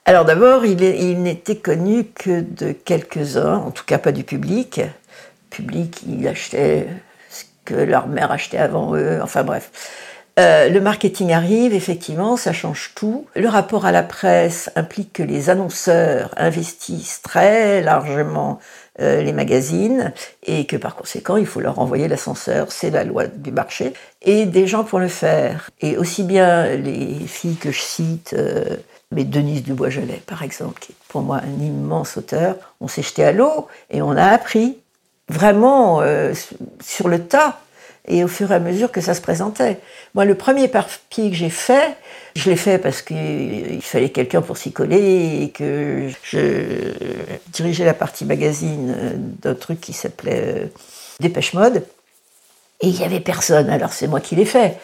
Alors 0.04 0.24
d'abord, 0.24 0.66
il, 0.66 1.22
n'était 1.22 1.56
connu 1.56 2.04
que 2.04 2.40
de 2.40 2.72
quelques-uns, 2.72 3.56
en 3.56 3.70
tout 3.70 3.84
cas 3.84 3.98
pas 3.98 4.12
du 4.12 4.24
public. 4.24 4.82
Public, 5.48 6.02
il 6.06 6.26
achetait 6.28 6.88
ce 7.30 7.44
que 7.64 7.74
leur 7.74 8.08
mère 8.08 8.30
achetait 8.30 8.58
avant 8.58 8.94
eux, 8.94 9.20
enfin 9.22 9.42
bref. 9.42 9.70
Euh, 10.38 10.68
le 10.68 10.80
marketing 10.80 11.32
arrive, 11.32 11.74
effectivement, 11.74 12.36
ça 12.36 12.52
change 12.52 12.92
tout. 12.94 13.26
Le 13.34 13.48
rapport 13.48 13.86
à 13.86 13.92
la 13.92 14.02
presse 14.02 14.70
implique 14.76 15.12
que 15.12 15.22
les 15.22 15.50
annonceurs 15.50 16.30
investissent 16.36 17.20
très 17.22 17.82
largement 17.82 18.58
euh, 19.00 19.22
les 19.22 19.32
magazines 19.32 20.12
et 20.42 20.66
que 20.66 20.76
par 20.76 20.96
conséquent, 20.96 21.36
il 21.36 21.46
faut 21.46 21.60
leur 21.60 21.78
envoyer 21.78 22.08
l'ascenseur, 22.08 22.72
c'est 22.72 22.90
la 22.90 23.04
loi 23.04 23.26
du 23.26 23.52
marché, 23.52 23.92
et 24.22 24.46
des 24.46 24.66
gens 24.66 24.82
pour 24.82 24.98
le 24.98 25.08
faire. 25.08 25.70
Et 25.80 25.96
aussi 25.96 26.24
bien 26.24 26.76
les 26.76 27.14
filles 27.26 27.56
que 27.56 27.70
je 27.70 27.80
cite, 27.80 28.34
euh, 28.36 28.76
mais 29.12 29.24
Denise 29.24 29.62
Dubois-Gelais 29.62 30.22
par 30.26 30.42
exemple, 30.42 30.80
qui 30.80 30.92
est 30.92 30.96
pour 31.08 31.22
moi 31.22 31.38
un 31.38 31.64
immense 31.64 32.16
auteur, 32.16 32.56
on 32.80 32.88
s'est 32.88 33.02
jeté 33.02 33.24
à 33.24 33.32
l'eau 33.32 33.68
et 33.90 34.02
on 34.02 34.12
a 34.12 34.24
appris 34.24 34.78
vraiment 35.28 36.00
euh, 36.00 36.34
sur 36.80 37.08
le 37.08 37.20
tas 37.20 37.60
et 38.08 38.24
au 38.24 38.28
fur 38.28 38.50
et 38.50 38.54
à 38.54 38.60
mesure 38.60 38.90
que 38.90 39.00
ça 39.00 39.14
se 39.14 39.20
présentait. 39.20 39.78
Moi, 40.14 40.24
le 40.24 40.34
premier 40.34 40.68
papier 40.68 41.30
que 41.30 41.36
j'ai 41.36 41.50
fait, 41.50 41.96
je 42.34 42.50
l'ai 42.50 42.56
fait 42.56 42.78
parce 42.78 43.02
qu'il 43.02 43.80
fallait 43.82 44.10
quelqu'un 44.10 44.42
pour 44.42 44.56
s'y 44.56 44.72
coller 44.72 45.42
et 45.42 45.50
que 45.50 46.08
je 46.22 46.92
dirigeais 47.52 47.84
la 47.84 47.94
partie 47.94 48.24
magazine 48.24 48.94
d'un 49.42 49.54
truc 49.54 49.80
qui 49.80 49.92
s'appelait 49.92 50.42
euh, 50.46 50.66
Dépêche 51.20 51.54
Mode. 51.54 51.84
Et 52.80 52.88
il 52.88 52.94
n'y 52.94 53.04
avait 53.04 53.20
personne, 53.20 53.68
alors 53.68 53.92
c'est 53.92 54.06
moi 54.06 54.20
qui 54.20 54.36
l'ai 54.36 54.46
fait. 54.46 54.78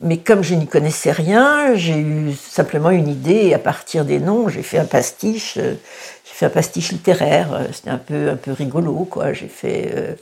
Mais 0.00 0.16
comme 0.16 0.42
je 0.42 0.54
n'y 0.54 0.66
connaissais 0.66 1.12
rien, 1.12 1.74
j'ai 1.74 1.96
eu 1.96 2.32
simplement 2.32 2.90
une 2.90 3.08
idée 3.08 3.54
à 3.54 3.58
partir 3.58 4.04
des 4.04 4.18
noms, 4.18 4.48
j'ai 4.48 4.62
fait 4.62 4.78
un 4.78 4.84
pastiche. 4.84 5.58
Euh, 5.58 5.74
j'ai 6.24 6.32
fait 6.32 6.46
un 6.46 6.50
pastiche 6.50 6.90
littéraire. 6.92 7.68
C'était 7.72 7.90
un 7.90 7.98
peu, 7.98 8.30
un 8.30 8.36
peu 8.36 8.52
rigolo, 8.52 9.06
quoi. 9.08 9.32
J'ai 9.32 9.48
fait. 9.48 9.92
Euh, 9.94 10.14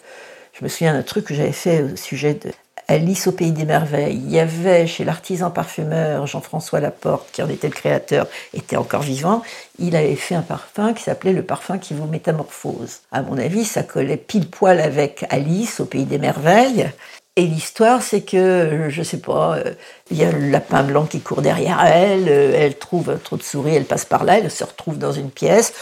je 0.52 0.64
me 0.64 0.69
souviens 0.69 0.92
d'un 0.92 1.02
truc 1.02 1.26
que 1.26 1.35
j'avais 1.35 1.52
fait 1.52 1.83
au 1.83 1.97
sujet 1.97 2.35
de 2.35 2.50
Alice 2.90 3.28
au 3.28 3.33
pays 3.33 3.52
des 3.52 3.64
merveilles. 3.64 4.16
Il 4.16 4.33
y 4.33 4.40
avait 4.40 4.88
chez 4.88 5.04
l'artisan 5.04 5.50
parfumeur 5.50 6.26
Jean-François 6.26 6.80
Laporte, 6.80 7.28
qui 7.30 7.40
en 7.40 7.49
était 7.49 7.69
le 7.69 7.73
créateur, 7.73 8.26
était 8.52 8.76
encore 8.76 9.02
vivant. 9.02 9.42
Il 9.78 9.95
avait 9.95 10.16
fait 10.16 10.35
un 10.35 10.42
parfum 10.42 10.92
qui 10.92 11.04
s'appelait 11.04 11.33
le 11.33 11.45
parfum 11.45 11.78
qui 11.78 11.95
vous 11.95 12.07
métamorphose. 12.07 12.99
À 13.12 13.23
mon 13.23 13.38
avis, 13.38 13.64
ça 13.64 13.85
collait 13.85 14.16
pile 14.16 14.50
poil 14.50 14.80
avec 14.80 15.25
Alice 15.30 15.78
au 15.78 15.85
pays 15.85 16.04
des 16.04 16.19
merveilles. 16.19 16.90
Et 17.37 17.47
l'histoire, 17.47 18.02
c'est 18.02 18.23
que, 18.23 18.88
je 18.88 19.02
sais 19.04 19.21
pas, 19.21 19.59
euh, 19.59 19.75
il 20.11 20.16
y 20.16 20.25
a 20.25 20.33
le 20.33 20.50
lapin 20.50 20.83
blanc 20.83 21.04
qui 21.04 21.21
court 21.21 21.42
derrière 21.42 21.80
elle, 21.87 22.28
euh, 22.28 22.52
elle 22.57 22.76
trouve 22.76 23.09
un 23.11 23.16
trou 23.19 23.37
de 23.37 23.42
souris, 23.45 23.76
elle 23.76 23.85
passe 23.85 24.04
par 24.04 24.25
là, 24.25 24.38
elle 24.38 24.50
se 24.50 24.64
retrouve 24.64 24.99
dans 24.99 25.12
une 25.12 25.30
pièce 25.30 25.73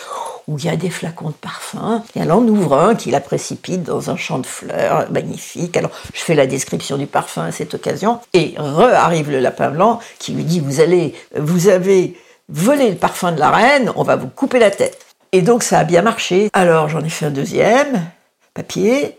où 0.49 0.59
il 0.59 0.65
y 0.65 0.69
a 0.69 0.77
des 0.77 0.91
flacons 0.91 1.29
de 1.29 1.35
parfum, 1.35 2.03
et 2.17 2.21
elle 2.21 2.33
en 2.33 2.41
ouvre 2.41 2.77
un 2.77 2.95
qui 2.95 3.11
la 3.11 3.21
précipite 3.21 3.85
dans 3.85 4.11
un 4.11 4.17
champ 4.17 4.39
de 4.39 4.47
fleurs 4.47 5.09
magnifique. 5.13 5.77
Alors, 5.77 5.91
je 6.15 6.21
fais 6.21 6.35
la 6.35 6.47
description 6.47 6.97
du 6.97 7.07
parfum 7.07 7.45
à 7.45 7.53
cette 7.53 7.75
occasion, 7.75 8.19
et 8.33 8.55
re-arrive 8.57 9.31
le 9.31 9.41
lapin 9.41 9.71
blanc 9.71 10.01
qui 10.19 10.33
lui 10.33 10.45
dit, 10.45 10.61
vous 10.61 10.81
allez, 10.81 11.15
vous 11.37 11.69
avez 11.69 12.19
volé 12.49 12.91
le 12.91 12.97
parfum 12.97 13.31
de 13.31 13.39
la 13.39 13.51
reine, 13.51 13.93
on 13.95 14.03
va 14.03 14.17
vous 14.17 14.29
couper 14.29 14.59
la 14.59 14.71
tête. 14.71 14.99
Et 15.33 15.43
donc, 15.43 15.63
ça 15.63 15.81
a 15.81 15.85
bien 15.85 16.01
marché. 16.01 16.49
Alors, 16.55 16.89
j'en 16.89 17.05
ai 17.05 17.11
fait 17.11 17.27
un 17.27 17.31
deuxième, 17.31 18.07
papier, 18.55 19.19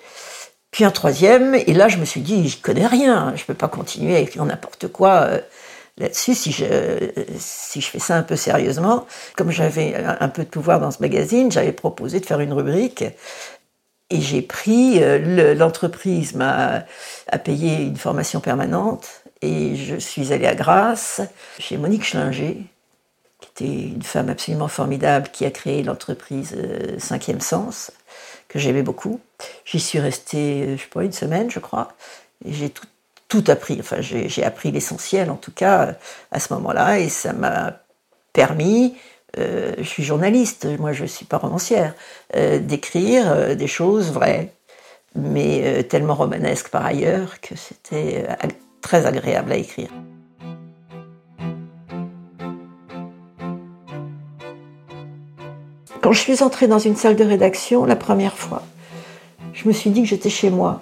puis 0.71 0.83
un 0.83 0.91
troisième, 0.91 1.55
et 1.55 1.73
là 1.73 1.87
je 1.87 1.97
me 1.97 2.05
suis 2.05 2.21
dit, 2.21 2.47
je 2.47 2.57
connais 2.61 2.85
rien, 2.85 3.33
je 3.35 3.43
peux 3.43 3.53
pas 3.53 3.67
continuer 3.67 4.19
écrire 4.19 4.45
n'importe 4.45 4.87
quoi 4.87 5.21
euh, 5.21 5.39
là-dessus 5.99 6.33
si 6.33 6.51
je, 6.51 6.65
si 7.37 7.81
je 7.81 7.87
fais 7.87 7.99
ça 7.99 8.15
un 8.15 8.23
peu 8.23 8.35
sérieusement. 8.35 9.05
Comme 9.35 9.51
j'avais 9.51 9.95
un 9.95 10.29
peu 10.29 10.43
de 10.43 10.49
pouvoir 10.49 10.79
dans 10.79 10.91
ce 10.91 11.01
magazine, 11.01 11.51
j'avais 11.51 11.73
proposé 11.73 12.19
de 12.19 12.25
faire 12.25 12.39
une 12.39 12.53
rubrique, 12.53 13.03
et 14.11 14.21
j'ai 14.21 14.41
pris, 14.41 15.03
euh, 15.03 15.53
l'entreprise 15.53 16.33
m'a 16.33 16.85
a 17.27 17.37
payé 17.37 17.83
une 17.83 17.97
formation 17.97 18.39
permanente, 18.39 19.07
et 19.41 19.75
je 19.75 19.95
suis 19.97 20.33
allée 20.33 20.47
à 20.47 20.55
Grasse, 20.55 21.21
chez 21.59 21.77
Monique 21.77 22.03
Schlinger, 22.03 22.57
qui 23.39 23.49
était 23.65 23.87
une 23.93 24.01
femme 24.01 24.29
absolument 24.29 24.67
formidable, 24.67 25.29
qui 25.31 25.45
a 25.45 25.51
créé 25.51 25.83
l'entreprise 25.83 26.55
euh, 26.57 26.97
Cinquième 26.97 27.39
Sens 27.39 27.91
que 28.47 28.57
j'aimais 28.57 28.81
beaucoup. 28.81 29.19
J'y 29.63 29.79
suis 29.79 29.99
restée, 29.99 30.63
euh, 30.63 30.77
je 30.77 30.81
sais 30.81 30.89
pas, 30.89 31.03
une 31.03 31.11
semaine, 31.13 31.51
je 31.51 31.59
crois. 31.59 31.93
Et 32.43 32.51
j'ai 32.51 32.69
tout, 32.71 32.87
tout 33.29 33.43
appris. 33.47 33.77
Enfin, 33.79 33.97
j'ai 34.01 34.43
appris 34.43 34.71
l'essentiel, 34.71 35.31
en 35.31 35.37
tout 35.37 35.53
cas, 35.53 35.85
euh, 35.85 35.93
à 36.31 36.39
ce 36.39 36.53
moment-là. 36.53 36.99
Et 36.99 37.07
ça 37.07 37.31
m'a 37.31 37.79
permis, 38.33 38.95
euh, 39.37 39.73
je 39.77 39.83
suis 39.83 40.03
journaliste, 40.03 40.67
moi 40.79 40.91
je 40.91 41.03
ne 41.03 41.07
suis 41.07 41.25
pas 41.25 41.37
romancière, 41.37 41.95
d'écrire 42.33 43.55
des 43.55 43.67
choses 43.67 44.11
vraies, 44.11 44.51
mais 45.15 45.83
tellement 45.83 46.15
romanesques 46.15 46.69
par 46.69 46.85
ailleurs 46.85 47.39
que 47.41 47.55
c'était 47.55 48.27
très 48.81 49.05
agréable 49.05 49.51
à 49.51 49.55
écrire. 49.55 49.89
Quand 56.01 56.13
je 56.13 56.19
suis 56.21 56.41
entrée 56.43 56.67
dans 56.67 56.79
une 56.79 56.95
salle 56.95 57.15
de 57.15 57.25
rédaction 57.25 57.85
la 57.85 57.97
première 57.97 58.37
fois, 58.37 58.63
je 59.53 59.67
me 59.67 59.73
suis 59.73 59.89
dit 59.89 60.01
que 60.01 60.07
j'étais 60.07 60.29
chez 60.29 60.49
moi. 60.49 60.81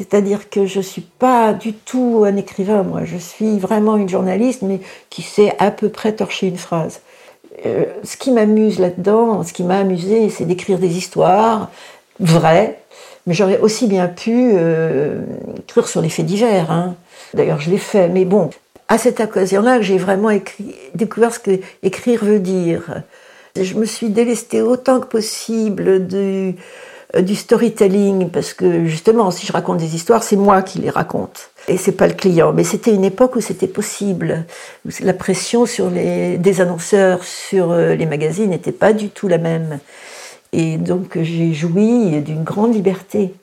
C'est-à-dire 0.00 0.48
que 0.48 0.64
je 0.64 0.78
ne 0.78 0.82
suis 0.82 1.02
pas 1.02 1.52
du 1.52 1.74
tout 1.74 2.22
un 2.26 2.34
écrivain, 2.36 2.82
moi. 2.82 3.02
Je 3.04 3.18
suis 3.18 3.58
vraiment 3.58 3.98
une 3.98 4.08
journaliste, 4.08 4.62
mais 4.62 4.80
qui 5.10 5.20
sait 5.20 5.54
à 5.58 5.70
peu 5.70 5.90
près 5.90 6.14
torcher 6.14 6.46
une 6.46 6.56
phrase. 6.56 7.02
Euh, 7.66 7.84
ce 8.02 8.16
qui 8.16 8.30
m'amuse 8.30 8.78
là-dedans, 8.78 9.42
ce 9.42 9.52
qui 9.52 9.62
m'a 9.62 9.76
amusé, 9.76 10.30
c'est 10.30 10.46
d'écrire 10.46 10.78
des 10.78 10.96
histoires 10.96 11.70
vraies, 12.18 12.80
mais 13.26 13.34
j'aurais 13.34 13.58
aussi 13.58 13.88
bien 13.88 14.08
pu 14.08 14.52
euh, 14.54 15.20
écrire 15.58 15.86
sur 15.86 16.00
les 16.00 16.08
faits 16.08 16.24
divers. 16.24 16.70
Hein. 16.70 16.94
D'ailleurs, 17.34 17.60
je 17.60 17.68
l'ai 17.68 17.76
fait, 17.76 18.08
mais 18.08 18.24
bon, 18.24 18.48
à 18.88 18.96
cette 18.96 19.20
occasion-là, 19.20 19.82
j'ai 19.82 19.98
vraiment 19.98 20.30
écrit, 20.30 20.74
découvert 20.94 21.34
ce 21.34 21.40
que 21.40 21.60
écrire 21.82 22.24
veut 22.24 22.40
dire. 22.40 23.02
Je 23.54 23.74
me 23.74 23.84
suis 23.84 24.08
délestée 24.08 24.62
autant 24.62 24.98
que 24.98 25.08
possible 25.08 26.06
du, 26.06 26.54
du 27.18 27.34
storytelling 27.34 28.30
parce 28.30 28.54
que 28.54 28.84
justement, 28.84 29.30
si 29.30 29.46
je 29.46 29.52
raconte 29.52 29.78
des 29.78 29.94
histoires, 29.94 30.22
c'est 30.22 30.36
moi 30.36 30.62
qui 30.62 30.78
les 30.78 30.90
raconte 30.90 31.50
et 31.68 31.76
c'est 31.76 31.92
pas 31.92 32.06
le 32.06 32.14
client. 32.14 32.52
Mais 32.52 32.64
c'était 32.64 32.94
une 32.94 33.04
époque 33.04 33.36
où 33.36 33.40
c'était 33.40 33.66
possible. 33.66 34.44
La 35.00 35.12
pression 35.12 35.66
sur 35.66 35.90
les, 35.90 36.38
des 36.38 36.60
annonceurs 36.60 37.24
sur 37.24 37.72
euh, 37.72 37.94
les 37.94 38.06
magazines 38.06 38.50
n'était 38.50 38.72
pas 38.72 38.92
du 38.92 39.08
tout 39.08 39.28
la 39.28 39.38
même. 39.38 39.80
Et 40.52 40.76
donc 40.76 41.18
j'ai 41.20 41.52
joui 41.52 42.20
d'une 42.20 42.44
grande 42.44 42.74
liberté 42.74 43.34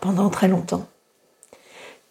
pendant 0.00 0.30
très 0.30 0.48
longtemps. 0.48 0.86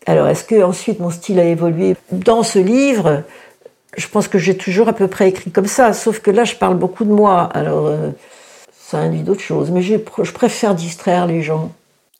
Alors 0.05 0.27
est-ce 0.27 0.43
que 0.43 0.61
ensuite 0.63 0.99
mon 0.99 1.11
style 1.11 1.39
a 1.39 1.45
évolué 1.45 1.95
Dans 2.11 2.43
ce 2.43 2.59
livre, 2.59 3.23
je 3.97 4.07
pense 4.07 4.27
que 4.27 4.37
j'ai 4.37 4.55
toujours 4.55 4.87
à 4.87 4.93
peu 4.93 5.07
près 5.07 5.29
écrit 5.29 5.51
comme 5.51 5.67
ça, 5.67 5.93
sauf 5.93 6.19
que 6.19 6.31
là, 6.31 6.43
je 6.43 6.55
parle 6.55 6.75
beaucoup 6.75 7.03
de 7.03 7.11
moi. 7.11 7.49
Alors, 7.53 7.87
euh, 7.87 8.09
ça 8.91 8.99
induit 8.99 9.21
d'autres 9.21 9.41
choses. 9.41 9.71
Mais 9.71 9.81
je 9.81 9.97
préfère 10.31 10.75
distraire 10.75 11.25
les 11.25 11.41
gens. 11.41 11.71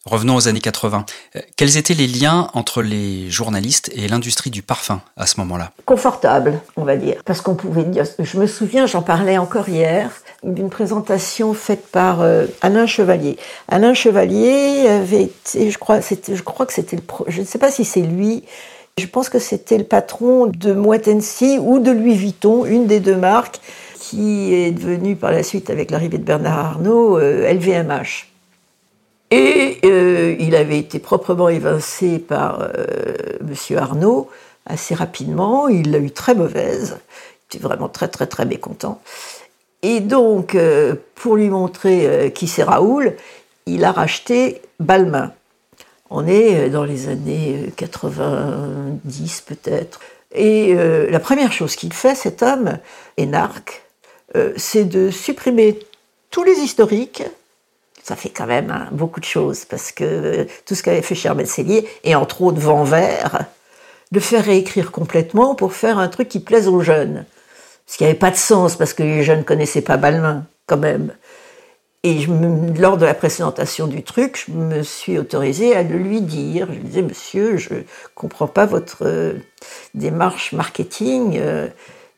Revenons 0.06 0.36
aux 0.36 0.48
années 0.48 0.62
80. 0.62 1.06
Euh, 1.36 1.42
quels 1.58 1.78
étaient 1.78 1.94
les 1.94 2.08
liens 2.08 2.48
entre 2.56 2.82
les 2.82 3.30
journalistes 3.30 3.92
et 3.94 4.08
l'industrie 4.08 4.50
du 4.50 4.64
parfum 4.64 5.00
à 5.16 5.28
ce 5.28 5.40
moment-là? 5.42 5.74
Confortable, 5.86 6.60
on 6.76 6.84
va 6.84 6.96
dire. 6.96 7.22
Parce 7.24 7.42
qu'on 7.42 7.54
pouvait 7.54 7.84
dire. 7.84 8.06
Je 8.18 8.40
me 8.40 8.48
souviens, 8.48 8.88
j'en 8.88 9.04
parlais 9.04 9.38
encore 9.38 9.70
hier, 9.70 10.10
d'une 10.42 10.72
présentation 10.72 11.54
faite 11.54 11.86
par 11.92 12.22
euh, 12.22 12.48
Alain 12.62 12.88
Chevalier. 12.88 13.38
Alain 13.68 13.94
Chevalier 13.94 14.88
avait 14.88 15.24
été, 15.24 15.70
je 15.70 15.78
crois, 15.78 16.00
je 16.00 16.42
crois 16.42 16.66
que 16.66 16.74
c'était 16.74 16.96
le. 16.96 17.04
Je 17.28 17.42
ne 17.42 17.46
sais 17.46 17.60
pas 17.60 17.70
si 17.70 17.86
c'est 17.86 18.02
lui 18.02 18.44
je 18.98 19.08
pense 19.08 19.30
que 19.30 19.40
c'était 19.40 19.78
le 19.78 19.84
patron 19.84 20.48
de 20.48 20.74
Moët 20.74 21.08
ou 21.60 21.80
de 21.80 21.92
Louis 21.92 22.16
Vuitton, 22.16 22.66
une 22.66 22.88
des 22.88 23.00
deux 23.00 23.16
marques, 23.16 23.60
qui 24.12 24.54
est 24.54 24.72
devenue 24.72 25.16
par 25.16 25.32
la 25.32 25.42
suite, 25.42 25.70
avec 25.70 25.90
l'arrivée 25.90 26.18
de 26.18 26.24
Bernard 26.26 26.60
Arnault, 26.60 27.18
LVMH. 27.18 28.28
Euh, 29.32 29.38
et 29.38 29.80
euh, 29.86 30.36
il 30.38 30.54
avait 30.54 30.80
été 30.80 31.00
proprement 31.00 31.48
évincé 31.48 32.20
par 32.20 32.60
euh, 32.62 33.16
M. 33.40 33.78
Arnault 33.78 34.30
assez 34.66 34.96
rapidement. 34.96 35.70
Il 35.70 35.92
l'a 35.92 36.00
eu 36.00 36.12
très 36.12 36.36
mauvaise. 36.36 36.98
Il 37.00 37.56
était 37.56 37.66
vraiment 37.66 37.88
très, 37.88 38.10
très, 38.10 38.28
très 38.28 38.46
mécontent. 38.46 39.02
Et 39.82 40.02
donc, 40.02 40.58
pour 41.16 41.38
lui 41.38 41.50
montrer 41.50 42.32
qui 42.36 42.48
c'est 42.48 42.64
Raoul, 42.64 43.16
il 43.66 43.86
a 43.86 43.94
racheté 43.94 44.62
Balmain. 44.80 45.32
On 46.10 46.28
est 46.28 46.70
dans 46.70 46.84
les 46.84 47.08
années 47.08 47.72
90 47.78 49.42
peut-être. 49.42 50.02
Et 50.34 50.74
euh, 50.76 51.10
la 51.10 51.20
première 51.20 51.52
chose 51.52 51.76
qu'il 51.76 51.94
fait, 51.94 52.16
cet 52.16 52.42
homme, 52.42 52.78
énarque, 53.18 53.84
euh, 54.36 54.54
c'est 54.58 54.86
de 54.86 55.10
supprimer 55.10 55.80
tous 56.30 56.44
les 56.44 56.60
historiques. 56.60 57.24
Ça 58.04 58.16
fait 58.16 58.30
quand 58.30 58.48
même 58.48 58.72
hein, 58.72 58.88
beaucoup 58.92 59.20
de 59.20 59.26
choses, 59.26 59.66
parce 59.66 59.92
que 59.92 60.04
euh, 60.04 60.46
tout 60.66 60.76
ce 60.76 60.84
qu'avait 60.84 61.02
fait 61.02 61.16
Cher 61.16 61.36
Cellier, 61.46 61.88
et 62.04 62.16
entre 62.16 62.42
autres 62.42 62.60
Vent 62.60 62.84
Vert, 62.84 63.46
de 64.12 64.20
faire 64.20 64.44
réécrire 64.44 64.92
complètement 64.92 65.56
pour 65.56 65.74
faire 65.74 65.98
un 65.98 66.08
truc 66.08 66.28
qui 66.30 66.40
plaise 66.40 66.68
aux 66.68 66.82
jeunes. 66.82 67.26
Ce 67.86 67.98
qui 67.98 68.04
n'avait 68.04 68.16
pas 68.16 68.32
de 68.32 68.38
sens, 68.38 68.76
parce 68.76 68.94
que 68.94 69.04
les 69.04 69.24
jeunes 69.24 69.40
ne 69.40 69.44
connaissaient 69.44 69.82
pas 69.82 69.98
Balmain, 69.98 70.46
quand 70.66 70.78
même. 70.78 71.14
Et 72.04 72.26
lors 72.80 72.98
de 72.98 73.06
la 73.06 73.14
présentation 73.14 73.86
du 73.86 74.02
truc, 74.02 74.46
je 74.48 74.54
me 74.54 74.82
suis 74.82 75.20
autorisée 75.20 75.76
à 75.76 75.84
le 75.84 75.98
lui 75.98 76.22
dire. 76.22 76.68
Je 76.68 76.80
lui 76.80 76.84
disais, 76.84 77.02
monsieur, 77.04 77.58
je 77.58 77.70
comprends 78.16 78.48
pas 78.48 78.66
votre 78.66 79.06
euh, 79.06 79.34
démarche 79.94 80.52
marketing. 80.54 81.40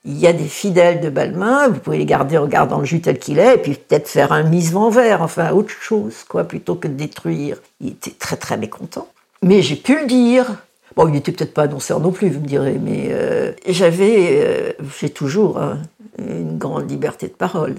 Il 0.06 0.18
y 0.18 0.28
a 0.28 0.34
des 0.34 0.48
fidèles 0.48 1.00
de 1.00 1.10
Balmain, 1.10 1.70
vous 1.70 1.80
pouvez 1.80 1.98
les 1.98 2.06
garder 2.06 2.38
en 2.38 2.48
gardant 2.48 2.80
le 2.80 2.86
jus 2.86 3.02
tel 3.02 3.20
qu'il 3.20 3.40
est, 3.40 3.56
et 3.56 3.58
puis 3.58 3.76
peut-être 3.76 4.08
faire 4.08 4.34
un 4.34 4.44
mise 4.44 4.74
vent 4.74 4.90
vert, 4.90 5.22
enfin 5.22 5.52
autre 5.52 5.70
chose, 5.70 6.24
quoi, 6.28 6.44
plutôt 6.44 6.76
que 6.76 6.88
de 6.88 6.94
détruire. 6.94 7.58
Il 7.80 7.90
était 7.90 8.12
très 8.12 8.36
très 8.36 8.58
mécontent. 8.58 9.08
Mais 9.42 9.62
j'ai 9.62 9.76
pu 9.76 10.00
le 10.00 10.06
dire. 10.06 10.64
Bon, 10.96 11.08
il 11.08 11.14
n'était 11.14 11.32
peut-être 11.32 11.54
pas 11.54 11.64
annonceur 11.64 12.00
non 12.00 12.12
plus, 12.12 12.30
vous 12.30 12.42
me 12.42 12.46
direz, 12.46 12.78
mais 12.80 13.08
euh, 13.12 13.52
j'avais, 13.68 14.76
j'ai 15.00 15.10
toujours 15.10 15.58
hein, 15.58 15.80
une 16.20 16.58
grande 16.58 16.90
liberté 16.90 17.28
de 17.28 17.34
parole. 17.34 17.76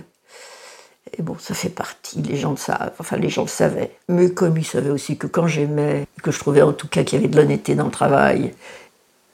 Et 1.16 1.22
bon, 1.22 1.36
ça 1.38 1.54
fait 1.54 1.68
partie, 1.68 2.22
les 2.22 2.36
gens 2.36 2.52
le 2.52 2.56
savent, 2.56 2.92
enfin 2.98 3.16
les 3.16 3.28
gens 3.28 3.42
le 3.42 3.48
savaient. 3.48 3.92
Mais 4.08 4.30
comme 4.30 4.58
ils 4.58 4.64
savaient 4.64 4.90
aussi 4.90 5.16
que 5.16 5.28
quand 5.28 5.46
j'aimais, 5.46 6.06
que 6.22 6.32
je 6.32 6.38
trouvais 6.40 6.62
en 6.62 6.72
tout 6.72 6.88
cas 6.88 7.04
qu'il 7.04 7.20
y 7.20 7.22
avait 7.22 7.32
de 7.32 7.36
l'honnêteté 7.36 7.76
dans 7.76 7.84
le 7.84 7.92
travail, 7.92 8.52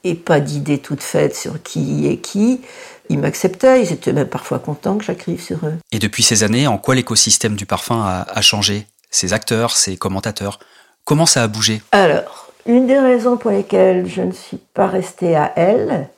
et 0.04 0.14
pas 0.14 0.40
d'idées 0.40 0.78
toutes 0.78 1.02
faites 1.02 1.36
sur 1.36 1.62
qui 1.62 2.08
est 2.08 2.18
qui, 2.18 2.60
ils 3.08 3.18
m'acceptaient, 3.18 3.82
ils 3.82 3.92
étaient 3.92 4.12
même 4.12 4.28
parfois 4.28 4.58
contents 4.58 4.96
que 4.96 5.04
j'écrive 5.04 5.42
sur 5.42 5.58
eux. 5.64 5.74
Et 5.92 5.98
depuis 5.98 6.22
ces 6.22 6.44
années, 6.44 6.66
en 6.66 6.78
quoi 6.78 6.94
l'écosystème 6.94 7.56
du 7.56 7.66
parfum 7.66 8.00
a, 8.02 8.22
a 8.22 8.40
changé? 8.40 8.86
Ses 9.10 9.32
acteurs, 9.32 9.76
ses 9.76 9.96
commentateurs 9.96 10.60
Comment 11.04 11.26
ça 11.26 11.42
a 11.42 11.48
bougé? 11.48 11.82
Alors, 11.92 12.52
une 12.66 12.86
des 12.86 12.98
raisons 12.98 13.36
pour 13.36 13.50
lesquelles 13.50 14.06
je 14.06 14.22
ne 14.22 14.32
suis 14.32 14.58
pas 14.58 14.86
restée 14.86 15.34
à 15.34 15.52
elle, 15.56 16.08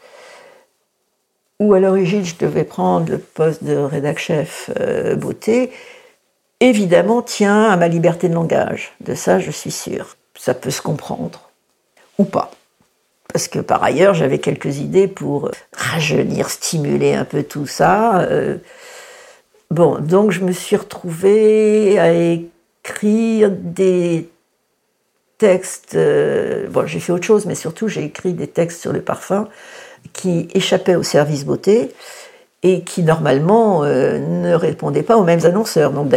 où 1.59 1.73
à 1.75 1.81
l'origine 1.81 2.25
je 2.25 2.35
devais 2.37 2.65
prendre 2.65 3.11
le 3.11 3.19
poste 3.19 3.65
de 3.65 3.77
rédac 3.77 4.19
chef 4.19 4.71
euh, 4.79 5.15
beauté, 5.17 5.73
évidemment 6.61 7.23
tient 7.23 7.71
à 7.71 7.77
ma 7.77 7.89
liberté 7.89 8.29
de 8.29 8.35
langage. 8.35 8.93
De 9.01 9.15
ça, 9.15 9.39
je 9.39 9.51
suis 9.51 9.71
sûre. 9.71 10.17
Ça 10.37 10.55
peut 10.55 10.71
se 10.71 10.83
comprendre. 10.83 11.49
Ou 12.19 12.25
pas. 12.25 12.51
Parce 13.33 13.49
que 13.49 13.59
par 13.59 13.83
ailleurs, 13.83 14.15
j'avais 14.15 14.39
quelques 14.39 14.79
idées 14.79 15.09
pour 15.09 15.51
rajeunir, 15.73 16.51
stimuler 16.51 17.15
un 17.15 17.25
peu 17.25 17.43
tout 17.43 17.67
ça. 17.67 18.21
Euh. 18.21 18.57
Bon, 19.71 19.99
donc 19.99 20.33
je 20.33 20.41
me 20.41 20.53
suis 20.53 20.77
retrouvée 20.77 21.99
à 21.99 22.13
écrire 22.13 23.51
des 23.51 24.29
textes. 25.39 25.95
Euh, 25.95 26.69
bon, 26.69 26.87
j'ai 26.87 27.01
fait 27.01 27.11
autre 27.11 27.25
chose, 27.25 27.47
mais 27.47 27.55
surtout 27.55 27.89
j'ai 27.89 28.05
écrit 28.05 28.33
des 28.35 28.47
textes 28.47 28.81
sur 28.81 28.93
le 28.93 29.01
parfum 29.01 29.49
qui 30.13 30.49
échappaient 30.55 30.95
au 30.95 31.03
service 31.03 31.45
beauté 31.45 31.91
et 32.63 32.83
qui 32.83 33.03
normalement 33.03 33.83
euh, 33.83 34.19
ne 34.19 34.55
répondaient 34.55 35.03
pas 35.03 35.17
aux 35.17 35.25
mêmes 35.25 35.45
annonceurs. 35.45 35.91
Donc 35.91 36.13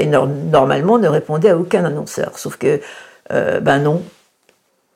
normalement 0.52 1.00
ne 1.00 1.08
répondaient 1.08 1.50
à 1.50 1.58
aucun 1.58 1.86
annonceur. 1.86 2.38
Sauf 2.38 2.58
que, 2.58 2.80
euh, 3.32 3.60
ben 3.60 3.80
non. 3.80 4.04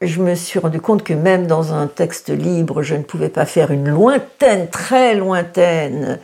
Je 0.01 0.21
me 0.21 0.33
suis 0.33 0.59
rendu 0.59 0.79
compte 0.79 1.03
que 1.03 1.13
même 1.13 1.45
dans 1.45 1.73
un 1.73 1.87
texte 1.87 2.29
libre, 2.29 2.83
je 2.83 2.95
ne 2.95 3.03
pouvais 3.03 3.27
pas 3.27 3.45
faire 3.45 3.69
une 3.69 3.89
lointaine, 3.89 4.69
très 4.69 5.13
lointaine 5.13 6.19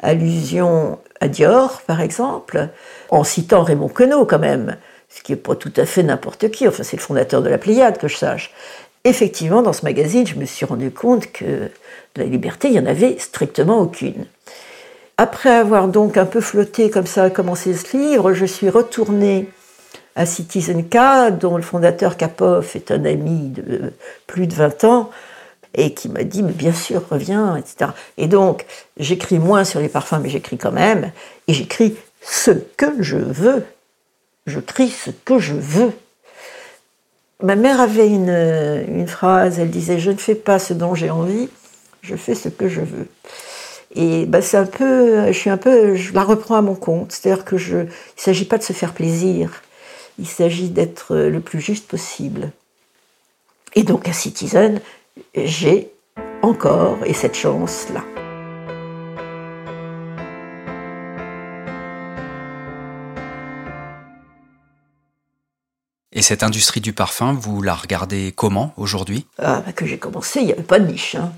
allusion 0.00 0.98
à 1.20 1.28
Dior, 1.28 1.82
par 1.86 2.00
exemple, 2.00 2.70
en 3.08 3.22
citant 3.22 3.62
Raymond 3.62 3.88
Queneau 3.88 4.24
quand 4.24 4.40
même, 4.40 4.76
ce 5.08 5.22
qui 5.22 5.30
n'est 5.30 5.38
pas 5.38 5.54
tout 5.54 5.72
à 5.76 5.86
fait 5.86 6.02
n'importe 6.02 6.50
qui. 6.50 6.66
Enfin, 6.66 6.82
c'est 6.82 6.96
le 6.96 7.02
fondateur 7.02 7.40
de 7.40 7.48
la 7.48 7.58
Pléiade, 7.58 7.98
que 7.98 8.08
je 8.08 8.16
sache. 8.16 8.52
Effectivement, 9.04 9.62
dans 9.62 9.72
ce 9.72 9.84
magazine, 9.84 10.26
je 10.26 10.34
me 10.34 10.44
suis 10.44 10.66
rendu 10.66 10.90
compte 10.90 11.30
que 11.30 11.44
de 11.44 11.70
la 12.16 12.24
liberté, 12.24 12.66
il 12.66 12.72
n'y 12.72 12.80
en 12.80 12.86
avait 12.86 13.16
strictement 13.20 13.78
aucune. 13.78 14.26
Après 15.18 15.50
avoir 15.50 15.86
donc 15.86 16.16
un 16.16 16.26
peu 16.26 16.40
flotté 16.40 16.90
comme 16.90 17.06
ça, 17.06 17.30
commencé 17.30 17.74
ce 17.74 17.96
livre, 17.96 18.32
je 18.32 18.44
suis 18.44 18.70
retournée 18.70 19.48
à 20.16 20.26
Citizen 20.26 20.88
K, 20.88 21.30
dont 21.38 21.56
le 21.56 21.62
fondateur 21.62 22.16
Kapov 22.16 22.70
est 22.74 22.90
un 22.90 23.04
ami 23.04 23.48
de 23.50 23.92
plus 24.26 24.46
de 24.46 24.54
20 24.54 24.84
ans, 24.84 25.10
et 25.74 25.94
qui 25.94 26.08
m'a 26.08 26.24
dit, 26.24 26.42
mais 26.42 26.52
bien 26.52 26.72
sûr, 26.72 27.02
reviens, 27.10 27.56
etc. 27.56 27.92
Et 28.16 28.26
donc, 28.26 28.66
j'écris 28.96 29.38
moins 29.38 29.64
sur 29.64 29.80
les 29.80 29.88
parfums, 29.88 30.18
mais 30.20 30.28
j'écris 30.28 30.58
quand 30.58 30.72
même, 30.72 31.12
et 31.46 31.54
j'écris 31.54 31.96
ce 32.22 32.50
que 32.50 33.02
je 33.02 33.16
veux. 33.16 33.64
Je 34.46 34.58
crie 34.58 34.90
ce 34.90 35.10
que 35.10 35.38
je 35.38 35.54
veux. 35.54 35.92
Ma 37.42 37.54
mère 37.54 37.80
avait 37.80 38.08
une, 38.08 38.84
une 38.88 39.06
phrase, 39.06 39.58
elle 39.58 39.70
disait, 39.70 39.98
je 39.98 40.10
ne 40.10 40.16
fais 40.16 40.34
pas 40.34 40.58
ce 40.58 40.74
dont 40.74 40.94
j'ai 40.94 41.10
envie, 41.10 41.48
je 42.02 42.16
fais 42.16 42.34
ce 42.34 42.48
que 42.48 42.68
je 42.68 42.80
veux. 42.80 43.06
Et 43.94 44.24
ben 44.26 44.40
c'est 44.40 44.56
un 44.56 44.66
peu, 44.66 45.26
je 45.26 45.32
suis 45.32 45.50
un 45.50 45.56
peu, 45.56 45.94
je 45.94 46.12
la 46.14 46.22
reprends 46.22 46.56
à 46.56 46.62
mon 46.62 46.74
compte. 46.74 47.12
C'est-à-dire 47.12 47.44
que 47.44 47.56
je, 47.56 47.78
il 47.78 48.20
s'agit 48.20 48.44
pas 48.44 48.58
de 48.58 48.62
se 48.62 48.72
faire 48.72 48.92
plaisir, 48.92 49.62
il 50.20 50.26
s'agit 50.26 50.68
d'être 50.68 51.16
le 51.16 51.40
plus 51.40 51.60
juste 51.60 51.88
possible. 51.88 52.52
Et 53.74 53.82
donc 53.82 54.06
à 54.06 54.12
Citizen, 54.12 54.80
j'ai 55.34 55.90
encore 56.42 56.98
et 57.04 57.14
cette 57.14 57.34
chance 57.34 57.86
là. 57.88 58.04
Et 66.12 66.22
cette 66.22 66.42
industrie 66.42 66.82
du 66.82 66.92
parfum, 66.92 67.32
vous 67.32 67.62
la 67.62 67.74
regardez 67.74 68.32
comment 68.36 68.74
aujourd'hui? 68.76 69.26
Ah, 69.38 69.62
ben, 69.64 69.72
que 69.72 69.86
j'ai 69.86 69.96
commencé, 69.96 70.40
il 70.40 70.46
n'y 70.46 70.52
avait 70.52 70.62
pas 70.62 70.78
de 70.78 70.86
niche. 70.86 71.14
Hein. 71.14 71.32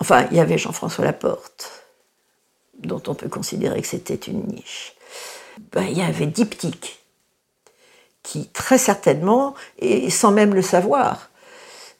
Enfin, 0.00 0.26
il 0.30 0.38
y 0.38 0.40
avait 0.40 0.56
Jean-François 0.56 1.04
Laporte, 1.04 1.84
dont 2.78 3.02
on 3.08 3.14
peut 3.14 3.28
considérer 3.28 3.82
que 3.82 3.88
c'était 3.88 4.14
une 4.14 4.46
niche. 4.46 4.94
Ben, 5.72 5.82
il 5.82 5.98
y 5.98 6.02
avait 6.02 6.26
Diptyque, 6.26 7.03
qui 8.24 8.48
très 8.48 8.78
certainement, 8.78 9.54
et 9.78 10.10
sans 10.10 10.32
même 10.32 10.54
le 10.54 10.62
savoir, 10.62 11.30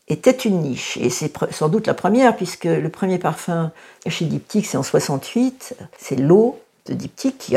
était 0.08 0.32
une 0.32 0.60
niche. 0.60 0.96
Et 0.96 1.10
c'est 1.10 1.32
sans 1.52 1.68
doute 1.68 1.86
la 1.86 1.94
première, 1.94 2.34
puisque 2.34 2.64
le 2.64 2.88
premier 2.88 3.18
parfum 3.18 3.70
chez 4.08 4.24
Diptyque, 4.24 4.66
c'est 4.66 4.76
en 4.76 4.82
68, 4.82 5.76
c'est 5.96 6.16
l'eau 6.16 6.58
de 6.86 6.94
Diptyque 6.94 7.38
qui 7.38 7.54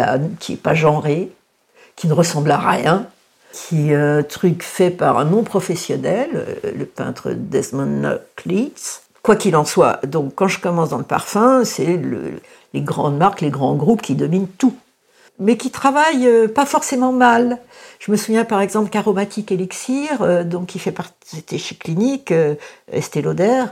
n'est 0.52 0.58
pas 0.58 0.76
genré, 0.76 1.32
qui 1.96 2.08
ne 2.08 2.14
ressemble 2.14 2.52
à 2.52 2.60
rien, 2.60 3.08
qui 3.52 3.92
est 3.92 3.96
un 3.96 4.22
truc 4.22 4.62
fait 4.62 4.92
par 4.92 5.18
un 5.18 5.26
non 5.26 5.44
professionnel, 5.44 6.30
euh, 6.36 6.72
le 6.76 6.86
peintre 6.86 7.32
Desmond 7.32 8.20
Cleats, 8.36 9.02
Quoi 9.28 9.36
qu'il 9.36 9.58
en 9.58 9.66
soit, 9.66 10.00
donc 10.06 10.36
quand 10.36 10.48
je 10.48 10.58
commence 10.58 10.92
dans 10.92 11.00
le 11.00 11.04
parfum, 11.04 11.66
c'est 11.66 12.00
les 12.74 12.82
grandes 12.82 13.18
marques, 13.18 13.42
les 13.42 13.50
grands 13.50 13.76
groupes 13.76 14.02
qui 14.02 14.16
dominent 14.16 14.48
tout, 14.58 14.74
mais 15.40 15.58
qui 15.58 15.72
travaillent 15.72 16.28
euh, 16.28 16.48
pas 16.48 16.66
forcément 16.66 17.12
mal. 17.12 17.60
Je 18.00 18.12
me 18.12 18.18
souviens 18.18 18.46
par 18.46 18.62
exemple 18.62 18.90
qu'Aromatique 18.90 19.52
Elixir, 19.52 20.22
euh, 20.22 20.44
donc 20.44 20.68
qui 20.68 20.80
fait 20.80 20.92
partie, 20.92 21.14
c'était 21.36 21.58
chez 21.58 21.76
Clinique, 21.76 22.32
euh, 22.32 22.56
Estée 22.92 23.22
Lauder, 23.22 23.66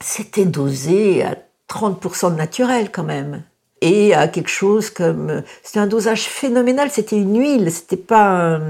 c'était 0.00 0.44
dosé 0.44 1.22
à 1.22 1.36
30% 1.68 2.32
de 2.32 2.36
naturel 2.36 2.90
quand 2.90 3.04
même. 3.04 3.42
Et 3.82 4.14
à 4.14 4.28
quelque 4.28 4.50
chose 4.50 4.90
comme. 4.90 5.42
C'était 5.62 5.80
un 5.80 5.86
dosage 5.86 6.24
phénoménal, 6.24 6.90
c'était 6.90 7.16
une 7.16 7.38
huile, 7.38 7.72
c'était 7.72 7.96
pas 7.96 8.60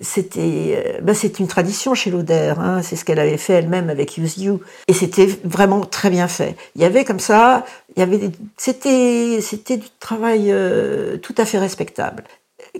c'était 0.00 0.82
euh, 0.86 1.00
ben 1.02 1.14
c'est 1.14 1.38
une 1.38 1.46
tradition 1.46 1.94
chez 1.94 2.10
Lauder, 2.10 2.54
hein, 2.58 2.82
c'est 2.82 2.96
ce 2.96 3.04
qu'elle 3.04 3.18
avait 3.18 3.36
fait 3.36 3.54
elle-même 3.54 3.90
avec 3.90 4.16
Use 4.16 4.38
You, 4.38 4.60
et 4.88 4.94
c'était 4.94 5.26
vraiment 5.44 5.80
très 5.82 6.10
bien 6.10 6.26
fait. 6.26 6.56
Il 6.74 6.82
y 6.82 6.84
avait 6.84 7.04
comme 7.04 7.20
ça, 7.20 7.66
il 7.94 8.00
y 8.00 8.02
avait 8.02 8.30
c'était 8.56 9.40
c'était 9.42 9.76
du 9.76 9.88
travail 10.00 10.50
euh, 10.50 11.18
tout 11.18 11.34
à 11.36 11.44
fait 11.44 11.58
respectable, 11.58 12.24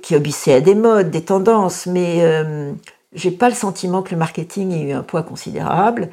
qui 0.03 0.17
obéissait 0.17 0.55
à 0.55 0.61
des 0.61 0.75
modes, 0.75 1.11
des 1.11 1.23
tendances, 1.23 1.87
mais 1.87 2.19
euh, 2.21 2.73
j'ai 3.13 3.31
pas 3.31 3.51
le 3.51 3.55
sentiment 3.55 4.03
que 4.03 4.13
le 4.13 4.17
marketing 4.17 4.73
ait 4.73 4.91
eu 4.91 4.93
un 4.93 5.03
poids 5.03 5.23
considérable. 5.23 6.09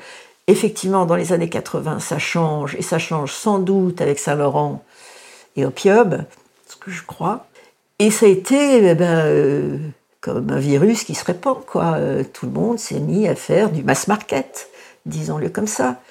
Effectivement, 0.50 1.06
dans 1.06 1.15
les 1.15 1.34
années 1.34 1.50
80, 1.50 2.00
ça 2.00 2.20
change, 2.20 2.76
et 2.76 2.82
ça 2.82 3.00
change 3.00 3.34
sans 3.34 3.60
doute 3.60 4.02
avec 4.02 4.20
Saint 4.20 4.36
Laurent 4.36 4.84
et 5.56 5.65
Opium, 5.65 6.26
ce 6.67 6.76
que 6.76 6.91
je 6.91 7.04
crois. 7.04 7.48
Et 8.00 8.12
ça 8.12 8.28
a 8.28 8.30
été 8.30 8.78
eh 8.78 8.96
ben, 8.96 9.93
comme 10.28 10.52
un 10.52 10.60
virus 10.60 11.04
qui 11.04 11.16
se 11.16 11.24
répand. 11.24 11.66
Quoi. 11.66 11.96
Euh, 11.96 12.24
tout 12.32 12.46
le 12.46 12.52
monde 12.52 12.80
s'est 12.80 13.00
mis 13.00 13.28
à 13.28 13.36
faire 13.36 13.72
du 13.72 13.84
mass 13.84 14.08
market, 14.08 14.70
disons-le 15.06 15.50
comme 15.50 15.68
ça. 15.68 16.02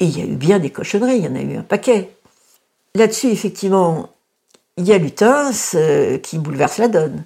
Et 0.00 0.04
il 0.06 0.18
y 0.18 0.22
a 0.22 0.24
eu 0.24 0.36
bien 0.36 0.58
des 0.58 0.70
cochonneries, 0.70 1.16
il 1.16 1.24
y 1.24 1.28
en 1.28 1.34
a 1.34 1.40
eu 1.40 1.56
un 1.56 1.62
paquet. 1.62 2.10
Là-dessus, 2.94 3.28
effectivement, 3.28 4.10
il 4.76 4.86
y 4.86 4.92
a 4.92 4.98
Lutens 4.98 5.74
euh, 5.74 6.18
qui 6.18 6.38
bouleverse 6.38 6.78
la 6.78 6.88
donne, 6.88 7.24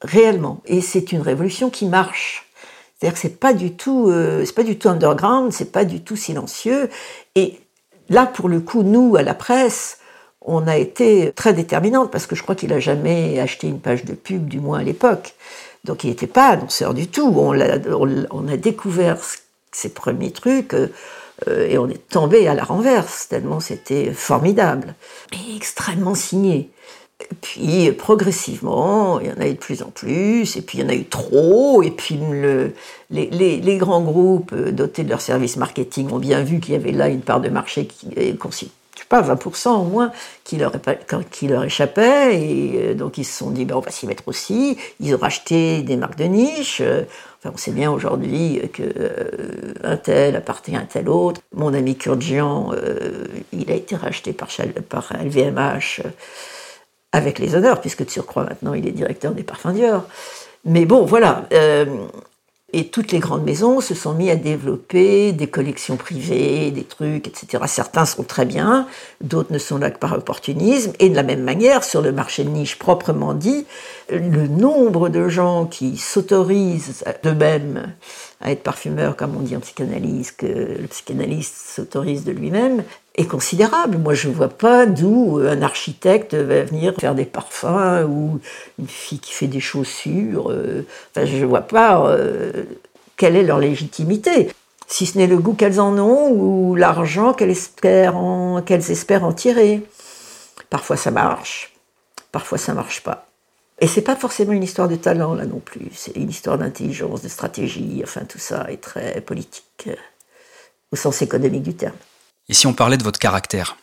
réellement. 0.00 0.60
Et 0.66 0.80
c'est 0.80 1.12
une 1.12 1.22
révolution 1.22 1.70
qui 1.70 1.86
marche. 1.86 2.46
C'est-à-dire 2.98 3.14
que 3.14 3.20
c'est 3.20 3.40
pas 3.40 3.52
du 3.52 3.74
tout, 3.74 4.08
euh, 4.08 4.44
c'est 4.44 4.54
pas 4.54 4.62
du 4.62 4.78
tout 4.78 4.88
underground, 4.88 5.52
c'est 5.52 5.72
pas 5.72 5.84
du 5.84 6.02
tout 6.02 6.16
silencieux. 6.16 6.88
Et 7.34 7.60
là, 8.08 8.26
pour 8.26 8.48
le 8.48 8.60
coup, 8.60 8.82
nous, 8.82 9.16
à 9.16 9.22
la 9.22 9.34
presse, 9.34 9.98
on 10.44 10.66
a 10.66 10.76
été 10.76 11.32
très 11.32 11.54
déterminante 11.54 12.10
parce 12.10 12.26
que 12.26 12.36
je 12.36 12.42
crois 12.42 12.54
qu'il 12.54 12.68
n'a 12.68 12.80
jamais 12.80 13.40
acheté 13.40 13.66
une 13.66 13.80
page 13.80 14.04
de 14.04 14.12
pub, 14.12 14.46
du 14.46 14.60
moins 14.60 14.80
à 14.80 14.82
l'époque. 14.82 15.34
Donc 15.84 16.04
il 16.04 16.10
n'était 16.10 16.26
pas 16.26 16.48
annonceur 16.48 16.94
du 16.94 17.08
tout. 17.08 17.32
On 17.36 17.58
a, 17.58 18.56
découvert 18.56 19.18
ses 19.72 19.88
premiers 19.88 20.30
trucs 20.30 20.74
euh, 20.74 20.88
et 21.48 21.78
on 21.78 21.88
est 21.88 22.08
tombé 22.08 22.46
à 22.46 22.54
la 22.54 22.62
renverse, 22.62 23.28
tellement 23.28 23.58
c'était 23.58 24.12
formidable 24.12 24.94
et 25.32 25.56
extrêmement 25.56 26.14
signé. 26.14 26.70
Puis 27.40 27.90
progressivement, 27.92 29.20
il 29.20 29.28
y 29.28 29.32
en 29.32 29.40
a 29.40 29.46
eu 29.46 29.54
de 29.54 29.58
plus 29.58 29.82
en 29.82 29.90
plus, 29.90 30.56
et 30.56 30.62
puis 30.62 30.78
il 30.78 30.80
y 30.82 30.84
en 30.84 30.88
a 30.88 30.94
eu 30.94 31.04
trop, 31.04 31.82
et 31.82 31.90
puis 31.90 32.18
les, 33.10 33.76
grands 33.78 34.02
groupes 34.02 34.54
dotés 34.54 35.04
de 35.04 35.10
leur 35.10 35.20
service 35.20 35.56
marketing 35.56 36.10
ont 36.12 36.18
bien 36.18 36.42
vu 36.42 36.60
qu'il 36.60 36.74
y 36.74 36.76
avait 36.76 36.92
là 36.92 37.08
une 37.08 37.22
part 37.22 37.40
de 37.40 37.48
marché 37.48 37.86
qui 37.86 38.08
est 39.02 39.08
pas, 39.08 39.22
20% 39.22 39.68
au 39.68 39.84
moins, 39.84 40.12
qui 40.44 40.56
leur, 40.56 40.72
qui 41.30 41.48
leur 41.48 41.64
échappait. 41.64 42.40
Et 42.40 42.72
euh, 42.76 42.94
donc 42.94 43.18
ils 43.18 43.24
se 43.24 43.38
sont 43.38 43.50
dit, 43.50 43.64
ben, 43.64 43.76
on 43.76 43.80
va 43.80 43.90
s'y 43.90 44.06
mettre 44.06 44.24
aussi. 44.26 44.78
Ils 45.00 45.14
ont 45.14 45.18
racheté 45.18 45.82
des 45.82 45.96
marques 45.96 46.18
de 46.18 46.24
niche. 46.24 46.80
Euh, 46.80 47.02
enfin, 47.38 47.52
on 47.54 47.56
sait 47.56 47.72
bien 47.72 47.90
aujourd'hui 47.90 48.60
que 48.72 48.82
euh, 48.82 49.74
un 49.82 49.96
tel 49.96 50.36
appartient 50.36 50.76
à 50.76 50.80
un 50.80 50.84
tel 50.84 51.08
autre. 51.08 51.40
Mon 51.54 51.74
ami 51.74 51.96
Kurdian, 51.96 52.72
il 53.52 53.70
a 53.70 53.74
été 53.74 53.96
racheté 53.96 54.32
par, 54.32 54.48
par 54.88 55.12
LVMH 55.22 56.02
avec 57.12 57.38
les 57.38 57.54
honneurs, 57.54 57.80
puisque 57.80 58.04
de 58.04 58.10
surcroît 58.10 58.44
maintenant 58.44 58.74
il 58.74 58.86
est 58.88 58.92
directeur 58.92 59.32
des 59.32 59.44
parfums 59.44 59.72
Dior. 59.72 60.04
Mais 60.64 60.86
bon, 60.86 61.04
voilà. 61.04 61.46
Et 62.76 62.88
toutes 62.88 63.12
les 63.12 63.20
grandes 63.20 63.44
maisons 63.44 63.80
se 63.80 63.94
sont 63.94 64.14
mis 64.14 64.30
à 64.30 64.34
développer 64.34 65.32
des 65.32 65.46
collections 65.46 65.96
privées, 65.96 66.72
des 66.72 66.82
trucs, 66.82 67.28
etc. 67.28 67.62
Certains 67.68 68.04
sont 68.04 68.24
très 68.24 68.44
bien, 68.44 68.88
d'autres 69.20 69.52
ne 69.52 69.58
sont 69.58 69.78
là 69.78 69.92
que 69.92 69.98
par 70.00 70.12
opportunisme. 70.12 70.92
Et 70.98 71.08
de 71.08 71.14
la 71.14 71.22
même 71.22 71.44
manière, 71.44 71.84
sur 71.84 72.02
le 72.02 72.10
marché 72.10 72.42
de 72.42 72.48
niche 72.48 72.76
proprement 72.76 73.32
dit, 73.32 73.64
le 74.10 74.48
nombre 74.48 75.08
de 75.08 75.28
gens 75.28 75.66
qui 75.66 75.96
s'autorisent 75.96 77.04
d'eux-mêmes 77.22 77.94
à 78.44 78.52
être 78.52 78.62
parfumeur, 78.62 79.16
comme 79.16 79.34
on 79.36 79.40
dit 79.40 79.56
en 79.56 79.60
psychanalyse, 79.60 80.30
que 80.30 80.46
le 80.46 80.86
psychanalyste 80.86 81.54
s'autorise 81.56 82.24
de 82.24 82.32
lui-même, 82.32 82.84
est 83.16 83.24
considérable. 83.24 83.96
Moi, 83.96 84.12
je 84.12 84.28
ne 84.28 84.34
vois 84.34 84.50
pas 84.50 84.84
d'où 84.84 85.38
un 85.38 85.62
architecte 85.62 86.34
va 86.34 86.62
venir 86.62 86.94
faire 87.00 87.14
des 87.14 87.24
parfums 87.24 88.04
ou 88.06 88.40
une 88.78 88.86
fille 88.86 89.18
qui 89.18 89.32
fait 89.32 89.46
des 89.46 89.60
chaussures. 89.60 90.50
Euh, 90.50 90.86
enfin, 91.10 91.24
je 91.24 91.38
ne 91.38 91.46
vois 91.46 91.62
pas 91.62 92.06
euh, 92.06 92.64
quelle 93.16 93.34
est 93.34 93.44
leur 93.44 93.58
légitimité. 93.58 94.50
Si 94.86 95.06
ce 95.06 95.16
n'est 95.16 95.26
le 95.26 95.38
goût 95.38 95.54
qu'elles 95.54 95.80
en 95.80 95.98
ont 95.98 96.30
ou 96.30 96.74
l'argent 96.74 97.32
qu'elles 97.32 97.50
espèrent, 97.50 98.16
en, 98.16 98.60
qu'elles 98.60 98.90
espèrent 98.90 99.24
en 99.24 99.32
tirer. 99.32 99.82
Parfois 100.68 100.96
ça 100.96 101.10
marche, 101.10 101.72
parfois 102.30 102.58
ça 102.58 102.74
marche 102.74 103.02
pas. 103.02 103.23
Et 103.80 103.86
c'est 103.86 104.02
pas 104.02 104.16
forcément 104.16 104.52
une 104.52 104.62
histoire 104.62 104.88
de 104.88 104.96
talent 104.96 105.34
là 105.34 105.46
non 105.46 105.58
plus, 105.58 105.88
c'est 105.94 106.16
une 106.16 106.30
histoire 106.30 106.58
d'intelligence, 106.58 107.22
de 107.22 107.28
stratégie, 107.28 108.00
enfin 108.04 108.24
tout 108.24 108.38
ça 108.38 108.70
est 108.70 108.80
très 108.80 109.20
politique 109.20 109.88
euh, 109.88 109.96
au 110.92 110.96
sens 110.96 111.22
économique 111.22 111.62
du 111.62 111.74
terme. 111.74 111.96
Et 112.48 112.54
si 112.54 112.66
on 112.66 112.72
parlait 112.72 112.96
de 112.96 113.02
votre 113.02 113.18
caractère? 113.18 113.76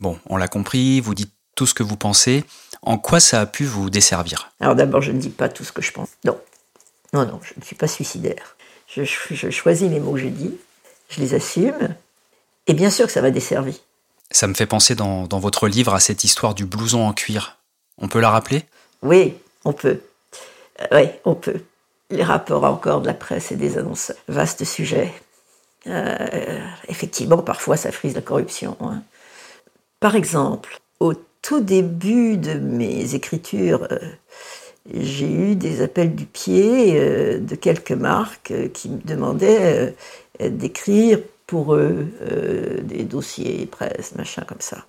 Bon, 0.00 0.18
on 0.26 0.36
l'a 0.36 0.48
compris, 0.48 1.00
vous 1.00 1.14
dites 1.14 1.32
tout 1.54 1.66
ce 1.66 1.74
que 1.74 1.84
vous 1.84 1.96
pensez. 1.96 2.44
En 2.82 2.98
quoi 2.98 3.20
ça 3.20 3.40
a 3.40 3.46
pu 3.46 3.64
vous 3.64 3.88
desservir? 3.88 4.50
Alors 4.58 4.74
d'abord, 4.74 5.00
je 5.00 5.12
ne 5.12 5.18
dis 5.18 5.28
pas 5.28 5.48
tout 5.48 5.64
ce 5.64 5.72
que 5.72 5.82
je 5.82 5.92
pense. 5.92 6.08
Non, 6.24 6.38
non, 7.12 7.24
non, 7.24 7.40
je 7.42 7.54
ne 7.56 7.64
suis 7.64 7.76
pas 7.76 7.86
suicidaire. 7.86 8.56
Je, 8.88 9.04
choisis 9.04 9.88
les 9.90 10.00
mots 10.00 10.12
que 10.12 10.20
je 10.20 10.28
dis, 10.28 10.56
je 11.08 11.20
les 11.20 11.34
assume, 11.34 11.94
et 12.66 12.74
bien 12.74 12.90
sûr 12.90 13.06
que 13.06 13.12
ça 13.12 13.22
m'a 13.22 13.30
desservi. 13.30 13.80
Ça 14.30 14.46
me 14.46 14.54
fait 14.54 14.66
penser 14.66 14.94
dans, 14.94 15.26
dans 15.26 15.38
votre 15.38 15.68
livre 15.68 15.94
à 15.94 16.00
cette 16.00 16.24
histoire 16.24 16.54
du 16.54 16.66
blouson 16.66 17.06
en 17.06 17.12
cuir. 17.12 17.58
On 17.98 18.08
peut 18.08 18.20
la 18.20 18.30
rappeler? 18.30 18.64
Oui, 19.04 19.34
on 19.66 19.74
peut. 19.74 20.00
Euh, 20.80 20.86
oui, 20.92 21.08
on 21.24 21.34
peut. 21.34 21.60
Les 22.10 22.22
rapports 22.22 22.64
encore 22.64 23.02
de 23.02 23.06
la 23.06 23.14
presse 23.14 23.52
et 23.52 23.56
des 23.56 23.76
annonces. 23.76 24.12
Vaste 24.28 24.64
sujet. 24.64 25.12
Euh, 25.86 26.58
effectivement, 26.88 27.42
parfois, 27.42 27.76
ça 27.76 27.92
frise 27.92 28.14
la 28.14 28.22
corruption. 28.22 28.76
Hein. 28.80 29.02
Par 30.00 30.16
exemple, 30.16 30.80
au 31.00 31.12
tout 31.42 31.60
début 31.60 32.38
de 32.38 32.54
mes 32.54 33.14
écritures, 33.14 33.86
euh, 33.90 33.98
j'ai 34.90 35.30
eu 35.30 35.54
des 35.54 35.82
appels 35.82 36.14
du 36.14 36.24
pied 36.24 36.98
de 37.40 37.54
quelques 37.54 37.92
marques 37.92 38.52
qui 38.72 38.90
me 38.90 38.98
demandaient 38.98 39.94
d'écrire 40.40 41.20
pour 41.46 41.74
eux 41.74 42.06
des 42.82 43.04
dossiers 43.04 43.64
presse, 43.64 44.14
machin 44.14 44.42
comme 44.46 44.60
ça. 44.60 44.84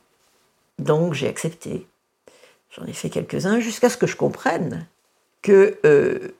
Donc 0.80 1.14
j'ai 1.14 1.30
accepté. 1.30 1.86
J'en 2.76 2.86
ai 2.86 2.94
fait 2.94 3.10
quelques-uns 3.10 3.60
jusqu'à 3.60 3.90
ce 3.90 3.98
que 3.98 4.08
je 4.08 4.16
comprenne 4.16 4.86
que, 5.42 6.34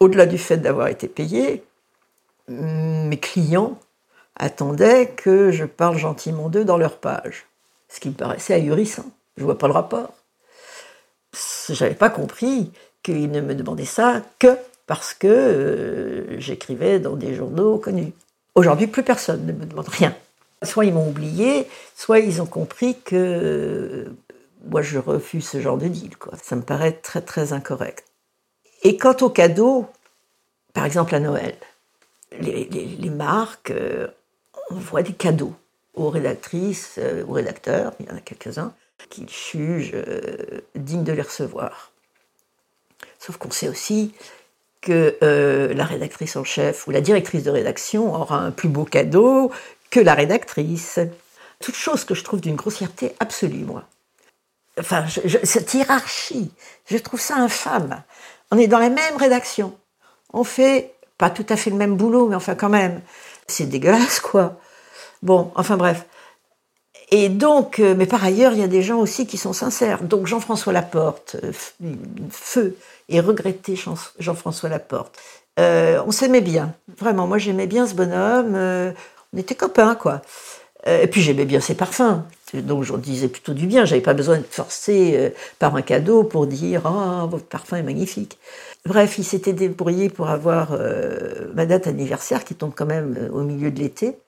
au-delà 0.00 0.26
du 0.26 0.38
fait 0.38 0.56
d'avoir 0.56 0.88
été 0.88 1.06
payé, 1.06 1.62
mes 2.48 3.18
clients 3.18 3.78
attendaient 4.36 5.08
que 5.08 5.50
je 5.50 5.64
parle 5.64 5.98
gentiment 5.98 6.48
d'eux 6.48 6.64
dans 6.64 6.78
leur 6.78 6.96
page, 6.96 7.46
ce 7.88 8.00
qui 8.00 8.08
me 8.08 8.14
paraissait 8.14 8.54
ahurissant. 8.54 9.04
Je 9.36 9.44
vois 9.44 9.58
pas 9.58 9.68
le 9.68 9.74
rapport. 9.74 10.12
J'avais 11.68 11.94
pas 11.94 12.10
compris 12.10 12.70
qu'ils 13.02 13.30
ne 13.30 13.40
me 13.40 13.54
demandaient 13.54 13.84
ça 13.84 14.22
que 14.38 14.56
parce 14.86 15.14
que 15.14 15.26
euh, 15.28 16.40
j'écrivais 16.40 16.98
dans 16.98 17.16
des 17.16 17.34
journaux 17.34 17.78
connus. 17.78 18.12
Aujourd'hui, 18.54 18.86
plus 18.86 19.02
personne 19.02 19.46
ne 19.46 19.52
me 19.52 19.64
demande 19.64 19.88
rien. 19.88 20.14
Soit 20.62 20.84
ils 20.84 20.92
m'ont 20.92 21.08
oublié, 21.08 21.66
soit 21.96 22.18
ils 22.18 22.42
ont 22.42 22.46
compris 22.46 22.96
que 23.00 23.16
euh, 23.16 24.04
moi 24.64 24.82
je 24.82 24.98
refuse 24.98 25.48
ce 25.48 25.60
genre 25.60 25.78
de 25.78 25.88
deal. 25.88 26.16
Quoi. 26.16 26.34
Ça 26.42 26.56
me 26.56 26.62
paraît 26.62 26.92
très 26.92 27.20
très 27.20 27.52
incorrect. 27.52 28.04
Et 28.82 28.96
quant 28.96 29.16
aux 29.20 29.30
cadeaux, 29.30 29.86
par 30.72 30.84
exemple 30.84 31.14
à 31.14 31.20
Noël, 31.20 31.56
les, 32.40 33.10
marques 33.10 33.70
euh, 33.70 34.08
envoient 34.70 35.02
des 35.02 35.12
cadeaux 35.12 35.54
aux 35.94 36.08
rédactrices, 36.08 36.96
euh, 36.98 37.24
aux 37.26 37.32
rédacteurs, 37.32 37.92
il 38.00 38.06
y 38.06 38.10
en 38.10 38.16
a 38.16 38.20
quelques-uns, 38.20 38.74
qu'ils 39.10 39.28
jugent 39.28 39.92
euh, 39.94 40.60
dignes 40.74 41.04
de 41.04 41.12
les 41.12 41.22
recevoir. 41.22 41.92
Sauf 43.18 43.36
qu'on 43.36 43.50
sait 43.50 43.68
aussi 43.68 44.14
que 44.80 45.16
la 45.20 45.84
rédactrice 45.84 46.34
en 46.34 46.42
chef 46.42 46.88
ou 46.88 46.90
la 46.90 47.00
directrice 47.00 47.44
de 47.44 47.50
rédaction 47.50 48.12
aura 48.12 48.38
un 48.38 48.50
plus 48.50 48.68
beau 48.68 48.84
cadeau 48.84 49.52
que 49.90 50.00
la 50.00 50.14
rédactrice. 50.14 50.98
Toute 51.60 51.76
chose 51.76 52.04
que 52.04 52.16
je 52.16 52.24
trouve 52.24 52.40
d'une 52.40 52.56
grossièreté 52.56 53.14
absolue, 53.20 53.64
moi. 53.64 53.84
Enfin, 54.78 55.04
cette 55.44 55.74
hiérarchie, 55.74 56.50
je 56.86 56.96
trouve 56.96 57.20
ça 57.20 57.36
infâme. 57.36 58.02
On 58.50 58.58
est 58.58 58.68
dans 58.68 58.78
la 58.78 58.88
même 58.88 59.16
rédaction. 59.16 59.76
On 60.32 60.44
fait 60.44 60.94
pas 61.18 61.30
tout 61.30 61.46
à 61.50 61.56
fait 61.56 61.70
le 61.70 61.76
même 61.76 61.96
boulot, 61.96 62.28
mais 62.28 62.36
enfin 62.36 62.54
quand 62.54 62.70
même, 62.70 63.00
c'est 63.46 63.66
dégueulasse 63.66 64.20
quoi. 64.20 64.58
Bon, 65.22 65.52
enfin 65.54 65.76
bref. 65.76 66.06
Et 67.10 67.28
donc, 67.28 67.78
euh, 67.78 67.94
mais 67.94 68.06
par 68.06 68.24
ailleurs, 68.24 68.54
il 68.54 68.60
y 68.60 68.62
a 68.62 68.68
des 68.68 68.82
gens 68.82 68.98
aussi 68.98 69.26
qui 69.26 69.36
sont 69.36 69.52
sincères. 69.52 70.02
Donc 70.02 70.26
Jean-François 70.26 70.72
Laporte, 70.72 71.36
euh, 71.44 71.52
feu 72.30 72.76
et 73.10 73.20
regretté 73.20 73.76
Jean-François 74.18 74.70
Laporte. 74.70 75.18
Euh, 75.60 76.02
on 76.06 76.10
s'aimait 76.10 76.40
bien, 76.40 76.74
vraiment. 76.98 77.26
Moi, 77.26 77.36
j'aimais 77.36 77.66
bien 77.66 77.86
ce 77.86 77.92
bonhomme. 77.94 78.56
on 79.34 79.38
était 79.38 79.54
copains, 79.54 79.94
quoi. 79.94 80.22
et 80.86 81.06
puis 81.06 81.20
j'aimais 81.20 81.44
bien 81.44 81.60
ses 81.60 81.74
parfums. 81.74 82.22
Donc 82.54 82.82
je 82.82 82.94
disais 82.94 83.28
plutôt 83.28 83.54
du 83.54 83.66
bien. 83.66 83.84
J'avais 83.84 84.02
pas 84.02 84.14
besoin 84.14 84.38
de 84.38 84.44
forcer 84.48 85.32
par 85.58 85.74
un 85.76 85.82
cadeau 85.82 86.24
pour 86.24 86.46
dire 86.46 86.86
ah 86.86 87.26
votre 87.28 87.46
parfum 87.46 87.76
est 87.76 87.82
magnifique. 87.82 88.38
Bref, 88.84 89.18
il 89.18 89.24
s'était 89.24 89.52
débrouillé 89.52 90.08
pour 90.08 90.28
avoir 90.28 90.72
euh, 90.72 91.52
ma 91.54 91.66
date 91.66 91.86
anniversaire 91.86 92.44
qui 92.44 92.56
tombe 92.56 92.72
quand 92.74 92.86
même 92.86 93.16
euh, 93.16 93.30
au 93.30 93.42
milieu 93.42 93.70
de 93.70 93.78
l'été. 93.78 94.18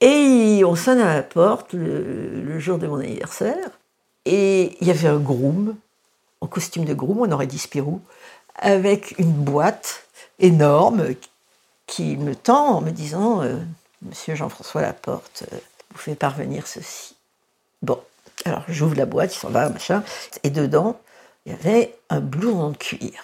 Et 0.00 0.62
on 0.64 0.76
sonne 0.76 1.00
à 1.00 1.14
la 1.14 1.22
porte 1.22 1.72
le, 1.72 2.58
jour 2.60 2.78
de 2.78 2.86
mon 2.86 3.00
anniversaire. 3.00 3.70
Et 4.24 4.76
il 4.80 4.86
y 4.86 4.90
avait 4.90 5.08
un 5.08 5.18
groom, 5.18 5.76
en 6.40 6.46
costume 6.46 6.84
de 6.84 6.94
groom, 6.94 7.18
on 7.20 7.32
aurait 7.32 7.46
dit 7.46 7.58
Spirou, 7.58 8.00
avec 8.54 9.18
une 9.18 9.32
boîte 9.32 10.06
énorme 10.38 11.14
qui 11.86 12.16
me 12.16 12.36
tend 12.36 12.76
en 12.76 12.80
me 12.80 12.90
disant 12.90 13.42
euh, 13.42 13.56
Monsieur 14.02 14.36
Jean-François 14.36 14.82
Laporte, 14.82 15.44
vous 15.92 15.98
fait 15.98 16.14
parvenir 16.14 16.66
ceci. 16.66 17.16
Bon, 17.82 18.00
alors 18.44 18.64
j'ouvre 18.68 18.96
la 18.96 19.06
boîte, 19.06 19.34
il 19.34 19.38
s'en 19.38 19.50
va, 19.50 19.68
machin, 19.68 20.02
et 20.42 20.50
dedans, 20.50 21.00
il 21.46 21.52
y 21.52 21.54
avait 21.54 21.96
un 22.10 22.20
blouson 22.20 22.70
de 22.70 22.76
cuir 22.76 23.22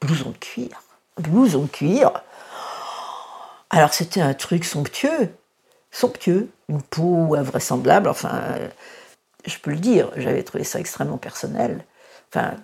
blouson 0.00 0.30
de 0.30 0.38
cuir. 0.38 0.82
Blouson 1.18 1.62
de 1.62 1.68
cuir. 1.68 2.22
Alors 3.70 3.92
c'était 3.92 4.20
un 4.20 4.34
truc 4.34 4.64
somptueux, 4.64 5.30
somptueux, 5.90 6.48
une 6.68 6.82
peau 6.82 7.34
invraisemblable, 7.34 8.08
enfin, 8.08 8.54
je 9.44 9.58
peux 9.58 9.72
le 9.72 9.78
dire, 9.78 10.10
j'avais 10.16 10.42
trouvé 10.42 10.64
ça 10.64 10.78
extrêmement 10.78 11.18
personnel. 11.18 11.84
Enfin, 12.28 12.54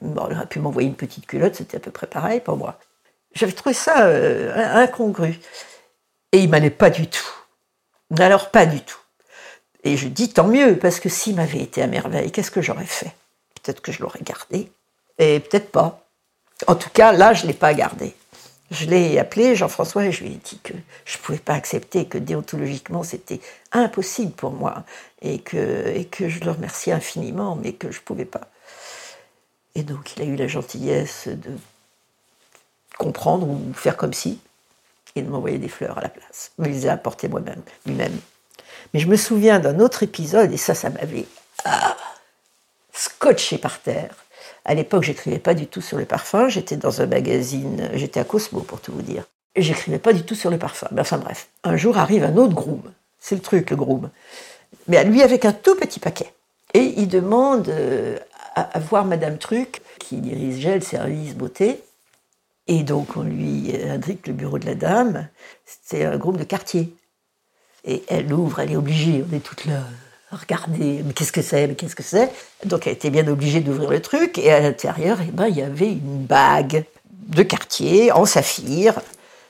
on 0.00 0.16
aurait 0.16 0.46
pu 0.46 0.58
m'envoyer 0.58 0.88
une 0.88 0.96
petite 0.96 1.26
culotte, 1.26 1.56
c'était 1.56 1.76
à 1.76 1.80
peu 1.80 1.90
près 1.90 2.06
pareil 2.06 2.40
pour 2.40 2.56
moi. 2.56 2.78
J'avais 3.34 3.52
trouvé 3.52 3.74
ça 3.74 4.06
euh, 4.06 4.52
incongru. 4.74 5.38
Et 6.32 6.38
il 6.38 6.48
m'allait 6.48 6.70
pas 6.70 6.90
du 6.90 7.08
tout. 7.08 7.34
Alors 8.18 8.50
pas 8.50 8.66
du 8.66 8.80
tout. 8.80 8.99
Et 9.84 9.96
je 9.96 10.08
dis 10.08 10.28
tant 10.28 10.46
mieux, 10.46 10.78
parce 10.78 11.00
que 11.00 11.08
s'il 11.08 11.36
m'avait 11.36 11.62
été 11.62 11.82
à 11.82 11.86
merveille, 11.86 12.30
qu'est-ce 12.30 12.50
que 12.50 12.62
j'aurais 12.62 12.84
fait? 12.86 13.14
Peut-être 13.62 13.80
que 13.80 13.92
je 13.92 14.02
l'aurais 14.02 14.22
gardé, 14.22 14.70
et 15.18 15.40
peut-être 15.40 15.70
pas. 15.70 16.06
En 16.66 16.74
tout 16.74 16.90
cas, 16.90 17.12
là, 17.12 17.32
je 17.32 17.42
ne 17.42 17.48
l'ai 17.48 17.54
pas 17.54 17.74
gardé. 17.74 18.14
Je 18.70 18.86
l'ai 18.86 19.18
appelé 19.18 19.56
Jean-François 19.56 20.06
et 20.06 20.12
je 20.12 20.22
lui 20.22 20.32
ai 20.32 20.36
dit 20.36 20.60
que 20.62 20.74
je 21.04 21.18
ne 21.18 21.22
pouvais 21.22 21.38
pas 21.38 21.54
accepter, 21.54 22.06
que 22.06 22.18
déontologiquement 22.18 23.02
c'était 23.02 23.40
impossible 23.72 24.30
pour 24.30 24.52
moi 24.52 24.84
et 25.22 25.40
que, 25.40 25.88
et 25.88 26.04
que 26.04 26.28
je 26.28 26.38
le 26.40 26.52
remerciais 26.52 26.92
infiniment, 26.92 27.56
mais 27.56 27.72
que 27.72 27.90
je 27.90 27.98
ne 27.98 28.04
pouvais 28.04 28.24
pas. 28.24 28.42
Et 29.74 29.82
donc 29.82 30.14
il 30.14 30.22
a 30.22 30.24
eu 30.24 30.36
la 30.36 30.46
gentillesse 30.46 31.26
de 31.26 31.50
comprendre 32.96 33.48
ou 33.48 33.72
faire 33.74 33.96
comme 33.96 34.12
si 34.12 34.38
et 35.16 35.22
de 35.22 35.28
m'envoyer 35.28 35.58
des 35.58 35.68
fleurs 35.68 35.98
à 35.98 36.02
la 36.02 36.08
place. 36.08 36.52
Il 36.60 36.66
les 36.66 36.86
a 36.86 36.92
apportées 36.92 37.26
moi-même, 37.26 37.62
lui-même. 37.86 38.16
Mais 38.92 39.00
je 39.00 39.08
me 39.08 39.16
souviens 39.16 39.60
d'un 39.60 39.80
autre 39.80 40.02
épisode, 40.02 40.52
et 40.52 40.56
ça, 40.56 40.74
ça 40.74 40.90
m'avait 40.90 41.26
ah, 41.64 41.96
scotché 42.92 43.58
par 43.58 43.80
terre. 43.80 44.14
À 44.64 44.74
l'époque, 44.74 45.02
j'écrivais 45.02 45.38
pas 45.38 45.54
du 45.54 45.66
tout 45.66 45.80
sur 45.80 45.96
le 45.96 46.04
parfum. 46.04 46.48
J'étais 46.48 46.76
dans 46.76 47.00
un 47.00 47.06
magazine, 47.06 47.90
j'étais 47.94 48.20
à 48.20 48.24
Cosmo 48.24 48.60
pour 48.60 48.80
tout 48.80 48.92
vous 48.92 49.02
dire. 49.02 49.24
Et 49.54 49.62
j'écrivais 49.62 49.98
pas 49.98 50.12
du 50.12 50.22
tout 50.22 50.34
sur 50.34 50.50
le 50.50 50.58
parfum. 50.58 50.88
Mais 50.92 51.00
enfin 51.00 51.18
bref, 51.18 51.48
un 51.64 51.76
jour 51.76 51.98
arrive 51.98 52.24
un 52.24 52.36
autre 52.36 52.54
groom. 52.54 52.82
C'est 53.18 53.34
le 53.34 53.40
truc, 53.40 53.70
le 53.70 53.76
groom. 53.76 54.10
Mais 54.86 55.02
lui 55.04 55.22
avec 55.22 55.44
un 55.44 55.52
tout 55.52 55.74
petit 55.76 56.00
paquet. 56.00 56.32
Et 56.74 56.94
il 56.96 57.08
demande 57.08 57.68
euh, 57.68 58.18
à, 58.54 58.78
voir 58.78 59.04
Madame 59.04 59.38
Truc, 59.38 59.82
qui 59.98 60.16
dirigeait 60.16 60.76
le 60.76 60.80
service 60.80 61.34
beauté. 61.34 61.82
Et 62.66 62.82
donc 62.84 63.16
on 63.16 63.22
lui 63.22 63.74
indique 63.88 64.26
le 64.26 64.32
bureau 64.32 64.58
de 64.58 64.66
la 64.66 64.74
dame. 64.74 65.28
C'était 65.66 66.04
un 66.04 66.16
groupe 66.16 66.36
de 66.36 66.44
quartier. 66.44 66.94
Et 67.84 68.02
elle 68.08 68.32
ouvre, 68.32 68.60
elle 68.60 68.72
est 68.72 68.76
obligée, 68.76 69.24
on 69.30 69.34
est 69.34 69.40
toutes 69.40 69.64
là 69.64 69.82
regardez, 70.32 71.02
mais 71.04 71.12
qu'est-ce 71.12 71.32
que 71.32 71.42
c'est, 71.42 71.66
mais 71.66 71.74
qu'est-ce 71.74 71.96
que 71.96 72.02
c'est? 72.02 72.30
Donc 72.64 72.86
elle 72.86 72.92
était 72.92 73.10
bien 73.10 73.26
obligée 73.28 73.60
d'ouvrir 73.60 73.90
le 73.90 74.00
truc, 74.00 74.38
et 74.38 74.52
à 74.52 74.60
l'intérieur, 74.60 75.18
eh 75.20 75.30
ben, 75.30 75.48
il 75.48 75.56
y 75.56 75.62
avait 75.62 75.90
une 75.90 76.24
bague 76.24 76.84
de 77.04 77.42
quartier 77.42 78.12
en 78.12 78.24
saphir, 78.24 79.00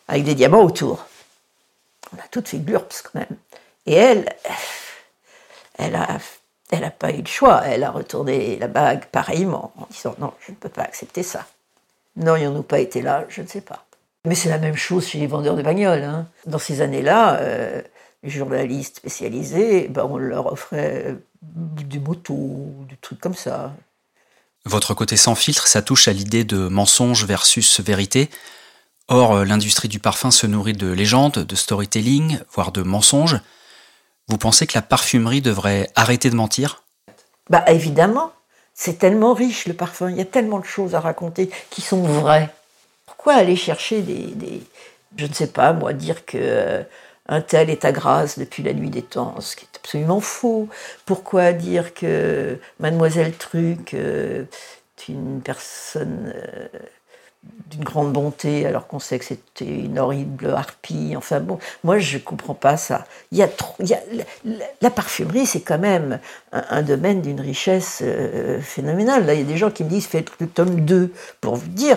avec 0.08 0.24
des 0.24 0.34
diamants 0.34 0.62
autour. 0.62 1.06
On 2.12 2.18
a 2.18 2.28
toutes 2.30 2.48
fait 2.48 2.58
glurps 2.58 2.88
quand 3.04 3.18
même. 3.20 3.36
Et 3.86 3.94
elle, 3.94 4.28
elle 5.78 5.94
a, 5.94 6.18
elle 6.70 6.84
a 6.84 6.90
pas 6.90 7.12
eu 7.12 7.20
le 7.20 7.26
choix, 7.26 7.62
elle 7.64 7.84
a 7.84 7.90
retourné 7.90 8.56
la 8.58 8.68
bague 8.68 9.06
pareillement, 9.06 9.72
en 9.76 9.86
disant 9.90 10.14
non, 10.18 10.32
je 10.40 10.52
ne 10.52 10.56
peux 10.56 10.68
pas 10.68 10.82
accepter 10.82 11.22
ça. 11.22 11.46
N'aurions-nous 12.16 12.62
pas 12.62 12.80
été 12.80 13.02
là, 13.02 13.24
je 13.28 13.42
ne 13.42 13.46
sais 13.46 13.60
pas. 13.60 13.84
Mais 14.26 14.34
c'est 14.34 14.50
la 14.50 14.58
même 14.58 14.76
chose 14.76 15.06
chez 15.06 15.18
les 15.18 15.26
vendeurs 15.26 15.56
de 15.56 15.62
bagnoles. 15.62 16.02
Hein. 16.02 16.26
Dans 16.44 16.58
ces 16.58 16.82
années-là, 16.82 17.36
euh, 17.36 17.80
journalistes 18.22 18.98
spécialisés, 18.98 19.88
ben 19.88 20.04
on 20.04 20.18
leur 20.18 20.46
offrait 20.52 21.16
des 21.42 21.98
motos, 21.98 22.74
des 22.88 22.96
trucs 23.00 23.20
comme 23.20 23.34
ça. 23.34 23.72
Votre 24.66 24.92
côté 24.94 25.16
sans 25.16 25.34
filtre, 25.34 25.66
ça 25.66 25.80
touche 25.80 26.06
à 26.06 26.12
l'idée 26.12 26.44
de 26.44 26.68
mensonge 26.68 27.24
versus 27.24 27.80
vérité. 27.80 28.28
Or, 29.08 29.32
euh, 29.32 29.44
l'industrie 29.44 29.88
du 29.88 29.98
parfum 29.98 30.30
se 30.30 30.46
nourrit 30.46 30.74
de 30.74 30.92
légendes, 30.92 31.38
de 31.38 31.56
storytelling, 31.56 32.38
voire 32.52 32.70
de 32.70 32.82
mensonges. 32.82 33.40
Vous 34.28 34.38
pensez 34.38 34.66
que 34.66 34.76
la 34.76 34.82
parfumerie 34.82 35.40
devrait 35.40 35.88
arrêter 35.96 36.30
de 36.30 36.36
mentir? 36.36 36.84
Bah 37.48 37.64
évidemment, 37.68 38.32
c'est 38.74 38.98
tellement 38.98 39.34
riche 39.34 39.66
le 39.66 39.74
parfum, 39.74 40.10
il 40.10 40.16
y 40.16 40.20
a 40.20 40.26
tellement 40.26 40.60
de 40.60 40.64
choses 40.64 40.94
à 40.94 41.00
raconter 41.00 41.50
qui 41.70 41.80
sont 41.80 42.02
vraies. 42.02 42.50
Pourquoi 43.06 43.34
aller 43.34 43.56
chercher 43.56 44.02
des, 44.02 44.26
des 44.26 44.62
je 45.16 45.26
ne 45.26 45.32
sais 45.32 45.48
pas 45.48 45.72
moi, 45.72 45.92
dire 45.92 46.24
que 46.24 46.38
euh, 46.38 46.82
un 47.30 47.40
tel 47.40 47.70
est 47.70 47.84
à 47.84 47.92
grâce 47.92 48.38
depuis 48.38 48.62
la 48.64 48.74
nuit 48.74 48.90
des 48.90 49.02
temps, 49.02 49.40
ce 49.40 49.54
qui 49.54 49.64
est 49.64 49.78
absolument 49.78 50.20
faux. 50.20 50.68
Pourquoi 51.06 51.52
dire 51.52 51.94
que 51.94 52.58
mademoiselle 52.80 53.32
Truc 53.32 53.94
euh, 53.94 54.44
est 54.98 55.08
une 55.08 55.40
personne 55.40 56.32
euh, 56.34 56.66
d'une 57.68 57.84
grande 57.84 58.12
bonté 58.12 58.66
alors 58.66 58.88
qu'on 58.88 58.98
sait 58.98 59.18
que 59.20 59.24
c'était 59.24 59.64
une 59.64 60.00
horrible 60.00 60.50
harpie 60.50 61.14
Enfin 61.16 61.38
bon, 61.38 61.60
moi 61.84 62.00
je 62.00 62.16
ne 62.16 62.22
comprends 62.22 62.54
pas 62.54 62.76
ça. 62.76 63.06
Il 63.30 63.38
y 63.38 63.44
a 63.44 63.48
trop, 63.48 63.76
la, 64.82 64.90
parfumerie, 64.90 65.46
c'est 65.46 65.60
quand 65.60 65.78
même 65.78 66.18
un, 66.50 66.82
domaine 66.82 67.22
d'une 67.22 67.40
richesse 67.40 68.00
euh, 68.02 68.60
phénoménale. 68.60 69.24
Là, 69.24 69.34
il 69.34 69.40
y 69.40 69.44
a 69.44 69.46
des 69.46 69.56
gens 69.56 69.70
qui 69.70 69.84
me 69.84 69.88
disent 69.88 70.08
faites 70.08 70.32
le 70.40 70.48
tome 70.48 70.80
2 70.80 71.12
pour 71.40 71.54
vous 71.54 71.68
dire, 71.68 71.96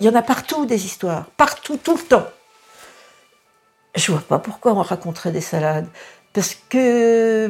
il 0.00 0.06
y 0.06 0.08
en 0.08 0.14
a 0.14 0.22
partout 0.22 0.64
des 0.64 0.86
histoires, 0.86 1.26
partout, 1.36 1.76
tout 1.76 1.96
le 1.96 2.02
temps 2.02 2.26
je 3.94 4.12
vois 4.12 4.20
pas 4.20 4.38
pourquoi 4.38 4.72
on 4.72 4.82
raconterait 4.82 5.32
des 5.32 5.40
salades. 5.40 5.86
Parce 6.32 6.56
que 6.68 7.48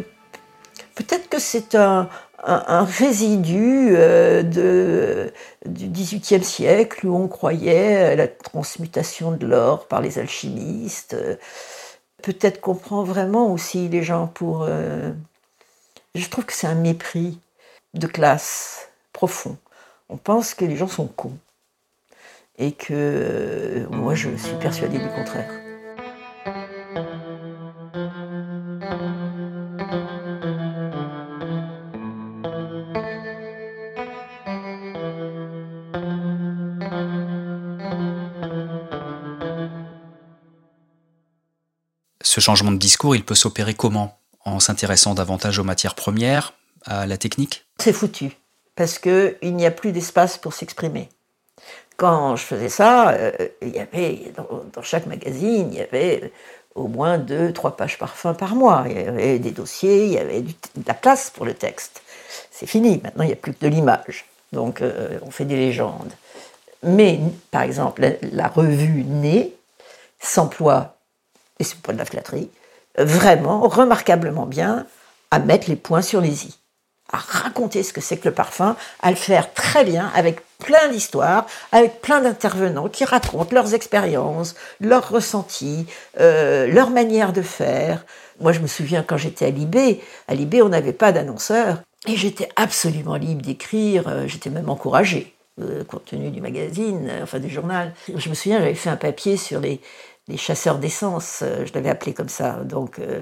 peut-être 0.94 1.28
que 1.28 1.38
c'est 1.38 1.74
un, 1.74 2.08
résidu 2.46 3.94
euh, 3.96 5.30
du 5.64 5.88
XVIIIe 5.88 6.44
siècle 6.44 7.06
où 7.06 7.16
on 7.16 7.26
croyait 7.26 7.96
à 7.96 8.16
la 8.16 8.28
transmutation 8.28 9.32
de 9.32 9.46
l'or 9.46 9.88
par 9.88 10.02
les 10.02 10.18
alchimistes. 10.18 11.16
Peut-être 12.22 12.60
qu'on 12.60 12.74
prend 12.74 13.02
vraiment 13.02 13.50
aussi 13.50 13.88
les 13.88 14.02
gens 14.02 14.26
pour... 14.26 14.66
Euh, 14.68 15.12
je 16.14 16.28
trouve 16.28 16.44
que 16.44 16.52
c'est 16.52 16.66
un 16.66 16.74
mépris 16.74 17.38
de 17.94 18.06
classe 18.06 18.88
profond. 19.12 19.56
On 20.10 20.18
pense 20.18 20.52
que 20.52 20.66
les 20.66 20.76
gens 20.76 20.88
sont 20.88 21.06
cons. 21.06 21.38
Et 22.58 22.72
que 22.72 23.86
moi, 23.90 24.14
je 24.14 24.28
suis 24.36 24.56
persuadée 24.60 24.98
du 24.98 25.08
contraire. 25.08 25.63
Ce 42.34 42.40
changement 42.40 42.72
de 42.72 42.78
discours, 42.78 43.14
il 43.14 43.24
peut 43.24 43.36
s'opérer 43.36 43.74
comment? 43.74 44.18
En 44.44 44.58
s'intéressant 44.58 45.14
davantage 45.14 45.60
aux 45.60 45.62
matières 45.62 45.94
premières, 45.94 46.52
à 46.84 47.06
la 47.06 47.16
technique? 47.16 47.64
C'est 47.78 47.92
foutu, 47.92 48.36
parce 48.74 48.98
qu'il 48.98 49.36
n'y 49.54 49.64
a 49.64 49.70
plus 49.70 49.92
d'espace 49.92 50.36
pour 50.36 50.52
s'exprimer. 50.52 51.08
Quand 51.96 52.34
je 52.34 52.42
faisais 52.42 52.68
ça, 52.68 53.10
euh, 53.10 53.30
il 53.62 53.68
y 53.68 53.78
avait 53.78 54.32
dans, 54.36 54.82
chaque 54.82 55.06
magazine, 55.06 55.68
il 55.70 55.78
y 55.78 55.80
avait 55.80 56.32
au 56.74 56.88
moins 56.88 57.18
deux, 57.18 57.52
trois 57.52 57.76
pages 57.76 57.98
parfum 57.98 58.34
par 58.34 58.56
mois. 58.56 58.82
Il 58.90 59.00
y 59.00 59.04
avait 59.04 59.38
des 59.38 59.52
dossiers, 59.52 60.06
il 60.06 60.12
y 60.14 60.18
avait 60.18 60.42
de 60.42 60.54
la 60.88 60.94
place 60.94 61.30
pour 61.30 61.44
le 61.44 61.54
texte. 61.54 62.02
C'est 62.50 62.66
fini, 62.66 63.00
maintenant 63.04 63.22
il 63.22 63.28
n'y 63.28 63.32
a 63.32 63.36
plus 63.36 63.54
que 63.54 63.64
de 63.64 63.68
l'image. 63.68 64.24
Donc 64.52 64.82
euh, 64.82 65.20
on 65.22 65.30
fait 65.30 65.44
des 65.44 65.54
légendes. 65.54 66.12
Mais 66.82 67.20
par 67.52 67.62
exemple, 67.62 68.02
la, 68.02 68.10
la 68.32 68.48
revue 68.48 69.04
Née 69.04 69.54
s'emploie 70.18 70.94
et 71.58 71.64
c'est 71.64 71.80
pas 71.80 71.92
de 71.92 71.98
la 71.98 72.04
flatterie, 72.04 72.50
vraiment 72.98 73.60
remarquablement 73.60 74.46
bien 74.46 74.86
à 75.30 75.38
mettre 75.38 75.68
les 75.68 75.76
points 75.76 76.02
sur 76.02 76.20
les 76.20 76.46
i, 76.46 76.58
à 77.12 77.16
raconter 77.16 77.82
ce 77.82 77.92
que 77.92 78.00
c'est 78.00 78.16
que 78.16 78.28
le 78.28 78.34
parfum, 78.34 78.76
à 79.02 79.10
le 79.10 79.16
faire 79.16 79.52
très 79.52 79.84
bien 79.84 80.10
avec 80.14 80.40
plein 80.58 80.88
d'histoires, 80.88 81.46
avec 81.72 82.00
plein 82.00 82.20
d'intervenants 82.20 82.88
qui 82.88 83.04
racontent 83.04 83.54
leurs 83.54 83.74
expériences, 83.74 84.54
leurs 84.80 85.08
ressentis, 85.08 85.86
euh, 86.20 86.66
leur 86.66 86.90
manière 86.90 87.32
de 87.32 87.42
faire. 87.42 88.04
Moi, 88.40 88.52
je 88.52 88.60
me 88.60 88.66
souviens 88.66 89.02
quand 89.02 89.16
j'étais 89.16 89.46
à 89.46 89.50
Libé, 89.50 90.00
à 90.28 90.34
Libé, 90.34 90.62
on 90.62 90.68
n'avait 90.68 90.92
pas 90.92 91.12
d'annonceur, 91.12 91.78
et 92.06 92.16
j'étais 92.16 92.48
absolument 92.56 93.16
libre 93.16 93.42
d'écrire, 93.42 94.08
euh, 94.08 94.26
j'étais 94.26 94.50
même 94.50 94.68
encouragée, 94.68 95.34
euh, 95.60 95.84
compte 95.84 96.06
tenu 96.06 96.30
du 96.30 96.40
magazine, 96.40 97.10
enfin 97.22 97.38
du 97.38 97.48
journal. 97.48 97.92
Je 98.14 98.28
me 98.28 98.34
souviens, 98.34 98.58
j'avais 98.58 98.74
fait 98.74 98.90
un 98.90 98.96
papier 98.96 99.36
sur 99.36 99.60
les, 99.60 99.80
les 100.28 100.36
chasseurs 100.38 100.78
d'essence, 100.78 101.40
euh, 101.42 101.66
je 101.66 101.72
l'avais 101.74 101.90
appelé 101.90 102.14
comme 102.14 102.30
ça. 102.30 102.52
Donc, 102.64 102.98
euh, 102.98 103.20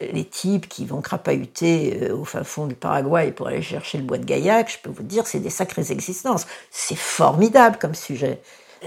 les 0.00 0.24
types 0.24 0.68
qui 0.68 0.86
vont 0.86 1.00
crapahuter 1.00 1.98
euh, 2.02 2.16
au 2.16 2.24
fin 2.24 2.44
fond 2.44 2.66
du 2.66 2.76
Paraguay 2.76 3.32
pour 3.32 3.48
aller 3.48 3.62
chercher 3.62 3.98
le 3.98 4.04
bois 4.04 4.18
de 4.18 4.24
Gaillac, 4.24 4.70
je 4.70 4.78
peux 4.78 4.94
vous 4.94 5.02
dire, 5.02 5.26
c'est 5.26 5.40
des 5.40 5.50
sacrées 5.50 5.90
existences. 5.90 6.46
C'est 6.70 6.96
formidable 6.96 7.78
comme 7.80 7.94
sujet. 7.94 8.40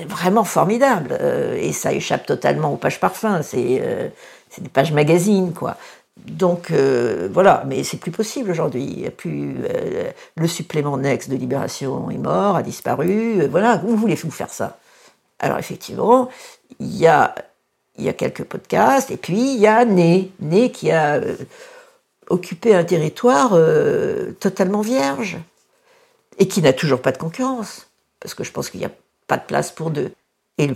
Vraiment 0.08 0.44
formidable. 0.44 1.18
et 1.58 1.74
ça 1.74 1.92
échappe 1.92 2.28
totalement 2.28 2.72
aux 2.72 2.78
pages 2.78 3.00
parfums. 3.00 3.42
C'est 3.42 3.82
des 4.60 4.70
pages 4.72 4.92
magazines, 4.92 5.54
quoi. 5.54 5.76
Donc 6.18 6.72
voilà, 6.72 7.64
mais 7.66 7.84
c'est 7.84 7.98
plus 7.98 8.12
possible 8.12 8.52
aujourd'hui. 8.52 9.08
Le 9.26 10.48
supplément 10.48 10.98
Next 10.98 11.32
de 11.32 11.36
Libération 11.36 12.12
est 12.12 12.20
mort, 12.20 12.58
a 12.58 12.62
disparu. 12.62 13.48
voilà, 13.48 13.82
où 13.88 13.96
voulez-vous 13.96 14.30
faire 14.30 14.52
ça 14.52 14.78
Alors 15.40 15.58
effectivement, 15.58 16.30
il 16.80 16.96
y 16.96 17.08
a 17.08 17.34
il 17.98 18.06
y 18.06 18.10
a 18.10 18.14
quelques 18.14 18.44
podcasts, 18.44 19.12
et 19.12 19.18
puis 19.18 19.54
il 19.56 19.60
y 19.60 19.68
a 19.68 19.86
Né, 19.86 20.32
Né 20.40 20.72
qui 20.72 20.92
a 20.92 21.16
euh, 21.16 21.36
occupé 22.30 22.76
un 22.76 22.84
territoire 22.84 23.52
euh, 23.54 24.32
totalement 24.40 24.82
vierge, 24.82 25.38
et 26.38 26.48
qui 26.48 26.62
n'a 26.62 26.74
toujours 26.74 27.02
pas 27.02 27.12
de 27.12 27.18
concurrence, 27.18 27.90
parce 28.20 28.34
que 28.34 28.44
je 28.44 28.52
pense 28.52 28.70
qu'il 28.70 28.80
n'y 28.80 28.86
a 28.86 28.92
pas 29.28 29.38
de 29.38 29.46
place 29.46 29.72
pour 29.72 29.90
deux. 29.90 30.12
Et 30.60 30.72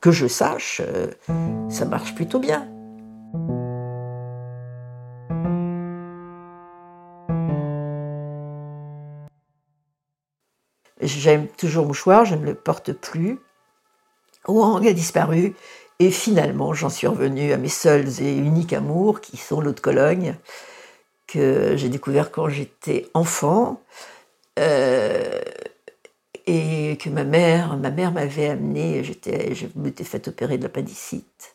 que 0.00 0.10
je 0.10 0.26
sache, 0.26 0.82
euh, 0.84 1.06
ça 1.70 1.86
marche 1.86 2.14
plutôt 2.14 2.38
bien. 2.38 2.68
J'aime 11.00 11.46
toujours 11.48 11.86
mouchoir, 11.86 12.26
je 12.26 12.34
ne 12.34 12.44
le 12.44 12.54
porte 12.54 12.92
plus. 12.92 13.38
Wang 14.46 14.86
a 14.86 14.92
disparu. 14.92 15.54
Et 16.00 16.10
finalement, 16.10 16.72
j'en 16.72 16.88
suis 16.88 17.06
revenue 17.06 17.52
à 17.52 17.58
mes 17.58 17.68
seuls 17.68 18.22
et 18.22 18.34
uniques 18.34 18.72
amours, 18.72 19.20
qui 19.20 19.36
sont 19.36 19.60
l'eau 19.60 19.72
de 19.72 19.80
Cologne, 19.80 20.34
que 21.26 21.76
j'ai 21.76 21.90
découvert 21.90 22.30
quand 22.30 22.48
j'étais 22.48 23.08
enfant. 23.12 23.82
Euh, 24.58 25.40
et 26.46 26.96
que 26.96 27.10
ma 27.10 27.24
mère, 27.24 27.76
ma 27.76 27.90
mère 27.90 28.12
m'avait 28.12 28.48
amené, 28.48 29.04
j'étais, 29.04 29.54
je 29.54 29.66
m'étais 29.76 30.04
fait 30.04 30.26
opérer 30.26 30.56
de 30.56 30.62
l'appendicite. 30.62 31.54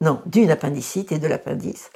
Non, 0.00 0.20
d'une 0.26 0.50
appendicite 0.50 1.12
et 1.12 1.18
de 1.20 1.28
l'appendice. 1.28 1.90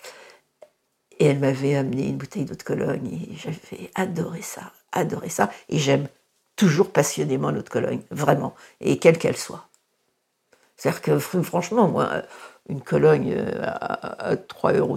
Et 1.18 1.26
elle 1.26 1.40
m'avait 1.40 1.74
amené 1.74 2.08
une 2.08 2.16
bouteille 2.16 2.44
d'eau 2.44 2.54
de 2.54 2.62
Cologne 2.62 3.08
et 3.12 3.36
j'avais 3.36 3.90
adoré 3.96 4.40
ça, 4.40 4.72
adoré 4.92 5.28
ça. 5.28 5.50
Et 5.68 5.78
j'aime 5.78 6.06
toujours 6.54 6.92
passionnément 6.92 7.50
l'eau 7.50 7.62
de 7.62 7.68
Cologne, 7.68 8.02
vraiment, 8.10 8.54
et 8.80 8.98
quelle 8.98 9.18
qu'elle 9.18 9.36
soit. 9.36 9.69
C'est-à-dire 10.80 11.02
que 11.02 11.18
franchement, 11.18 11.88
moi, 11.88 12.22
une 12.70 12.80
Cologne 12.80 13.34
euh, 13.36 13.60
à, 13.62 14.34
3,50 14.34 14.78
euros, 14.78 14.96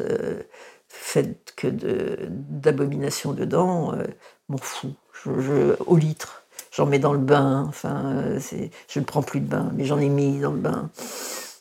euh, 0.00 0.42
faite 0.88 1.52
que 1.54 1.66
d'abominations 1.68 3.32
dedans, 3.32 3.92
euh, 3.92 4.04
m'en 4.48 4.56
fous. 4.56 4.94
Au 5.86 5.96
litre, 5.96 6.44
j'en 6.74 6.86
mets 6.86 6.98
dans 6.98 7.12
le 7.12 7.18
bain. 7.18 7.66
Enfin, 7.68 8.38
je 8.88 8.98
ne 8.98 9.04
prends 9.04 9.22
plus 9.22 9.40
de 9.40 9.46
bain, 9.46 9.70
mais 9.74 9.84
j'en 9.84 10.00
ai 10.00 10.08
mis 10.08 10.40
dans 10.40 10.52
le 10.52 10.58
bain 10.58 10.88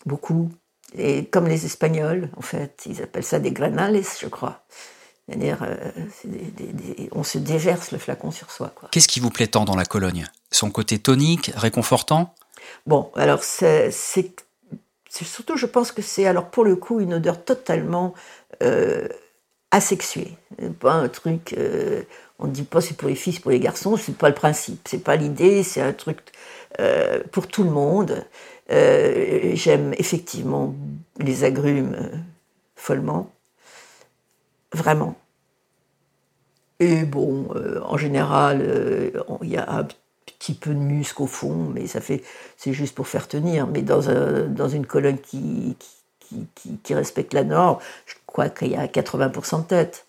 beaucoup. 0.05 0.49
Et 0.97 1.25
comme 1.25 1.47
les 1.47 1.65
Espagnols, 1.65 2.29
en 2.37 2.41
fait, 2.41 2.83
ils 2.85 3.01
appellent 3.01 3.25
ça 3.25 3.39
des 3.39 3.51
granales, 3.51 3.99
je 4.19 4.27
crois. 4.27 4.63
C'est-à-dire, 5.27 5.59
on 7.11 7.23
se 7.23 7.37
déverse 7.37 7.91
le 7.91 7.97
flacon 7.97 8.31
sur 8.31 8.49
soi. 8.49 8.73
Qu'est-ce 8.91 9.09
qui 9.09 9.19
vous 9.19 9.29
plaît 9.29 9.47
tant 9.47 9.65
dans 9.65 9.75
la 9.75 9.85
Cologne? 9.85 10.25
Son 10.51 10.71
côté 10.71 10.99
tonique, 10.99 11.51
réconfortant? 11.55 12.33
Bon, 12.85 13.11
alors 13.15 13.43
c'est 13.43 13.91
surtout, 15.09 15.57
je 15.57 15.65
pense 15.65 15.91
que 15.91 16.01
c'est 16.01 16.25
alors 16.25 16.49
pour 16.49 16.63
le 16.63 16.75
coup 16.75 16.99
une 16.99 17.13
odeur 17.15 17.43
totalement 17.43 18.13
euh, 18.63 19.07
asexuée. 19.71 20.37
Pas 20.79 20.93
un 20.93 21.09
truc, 21.09 21.53
euh, 21.57 22.03
on 22.39 22.47
ne 22.47 22.51
dit 22.51 22.63
pas 22.63 22.81
c'est 22.81 22.95
pour 22.95 23.09
les 23.09 23.15
filles, 23.15 23.33
c'est 23.33 23.41
pour 23.41 23.51
les 23.51 23.59
garçons, 23.59 23.97
c'est 23.97 24.15
pas 24.15 24.29
le 24.29 24.35
principe, 24.35 24.87
c'est 24.87 25.03
pas 25.03 25.15
l'idée, 25.15 25.63
c'est 25.63 25.81
un 25.81 25.93
truc 25.93 26.19
euh, 26.79 27.21
pour 27.31 27.47
tout 27.47 27.63
le 27.63 27.71
monde. 27.71 28.25
J'aime 28.69 29.93
effectivement 29.97 30.73
les 31.19 31.43
agrumes 31.43 32.23
follement, 32.75 33.29
vraiment. 34.71 35.15
Et 36.79 37.03
bon, 37.03 37.49
en 37.83 37.97
général, 37.97 39.13
il 39.41 39.49
y 39.49 39.57
a 39.57 39.85
petit 40.41 40.55
peu 40.55 40.71
de 40.71 40.79
musc 40.79 41.21
au 41.21 41.27
fond, 41.27 41.69
mais 41.71 41.85
ça 41.85 42.01
fait, 42.01 42.23
c'est 42.57 42.73
juste 42.73 42.95
pour 42.95 43.07
faire 43.07 43.27
tenir. 43.27 43.67
Mais 43.67 43.83
dans, 43.83 44.09
un, 44.09 44.47
dans 44.47 44.67
une 44.67 44.87
colonne 44.87 45.19
qui, 45.19 45.77
qui, 46.19 46.47
qui, 46.81 46.93
respecte 46.95 47.33
la 47.33 47.43
norme, 47.43 47.77
je 48.07 48.15
crois 48.25 48.49
qu'il 48.49 48.71
y 48.71 48.75
a 48.75 48.87
80% 48.87 49.61
de 49.61 49.67
tête, 49.67 50.07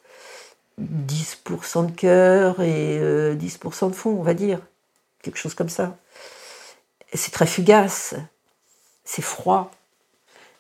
10% 0.80 1.86
de 1.86 1.92
cœur 1.92 2.62
et 2.62 2.98
10% 2.98 3.02
euh, 3.02 3.88
de 3.90 3.94
fond, 3.94 4.10
on 4.18 4.22
va 4.22 4.32
dire. 4.32 4.58
Quelque 5.20 5.38
chose 5.38 5.54
comme 5.54 5.68
ça. 5.68 5.98
C'est 7.12 7.32
très 7.32 7.46
fugace, 7.46 8.14
c'est 9.04 9.22
froid. 9.22 9.70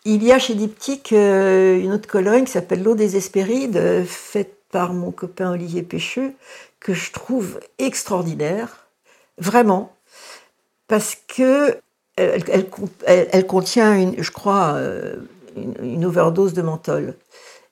Il 0.04 0.22
y 0.22 0.32
a 0.32 0.38
chez 0.38 0.54
Diptyque 0.54 1.14
euh, 1.14 1.80
une 1.80 1.92
autre 1.92 2.08
colonne 2.08 2.44
qui 2.44 2.52
s'appelle 2.52 2.82
L'eau 2.82 2.94
des 2.94 3.16
Hespérides, 3.16 4.04
faite 4.04 4.54
par 4.70 4.92
mon 4.92 5.12
copain 5.12 5.50
Olivier 5.50 5.82
Pécheux, 5.82 6.34
que 6.78 6.92
je 6.92 7.10
trouve 7.10 7.58
extraordinaire 7.78 8.81
vraiment, 9.38 9.92
parce 10.88 11.16
que 11.26 11.80
elle, 12.16 13.46
contient, 13.46 13.94
une, 13.94 14.22
je 14.22 14.30
crois, 14.30 14.74
euh, 14.74 15.16
une, 15.56 16.04
overdose 16.04 16.52
de 16.52 16.62
menthol. 16.62 17.14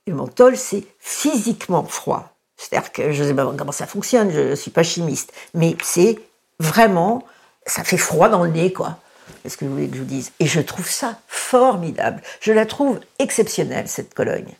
Et 0.06 0.10
le 0.10 0.16
menthol, 0.16 0.56
c'est 0.56 0.84
physiquement 0.98 1.84
froid. 1.84 2.34
C'est-à-dire 2.56 2.92
que 2.92 3.12
je 3.12 3.22
ne 3.22 3.28
sais 3.28 3.34
pas 3.34 3.52
comment 3.56 3.72
ça 3.72 3.86
fonctionne, 3.86 4.30
je 4.30 4.40
ne 4.40 4.54
suis 4.54 4.70
pas 4.70 4.82
chimiste, 4.82 5.32
mais 5.54 5.76
c'est 5.82 6.18
vraiment, 6.58 7.24
ça 7.66 7.84
fait 7.84 7.96
froid 7.96 8.28
dans 8.28 8.44
le 8.44 8.50
nez, 8.50 8.72
quoi. 8.72 8.98
Est-ce 9.44 9.56
que 9.56 9.64
vous 9.64 9.72
voulez 9.72 9.88
que 9.88 9.94
je 9.94 10.00
vous 10.00 10.06
dise? 10.06 10.32
Et 10.40 10.46
je 10.46 10.60
trouve 10.60 10.88
ça 10.88 11.18
formidable. 11.28 12.22
Je 12.40 12.52
la 12.52 12.66
trouve 12.66 13.00
exceptionnelle, 13.18 13.88
cette 13.88 14.12
Cologne. 14.12 14.54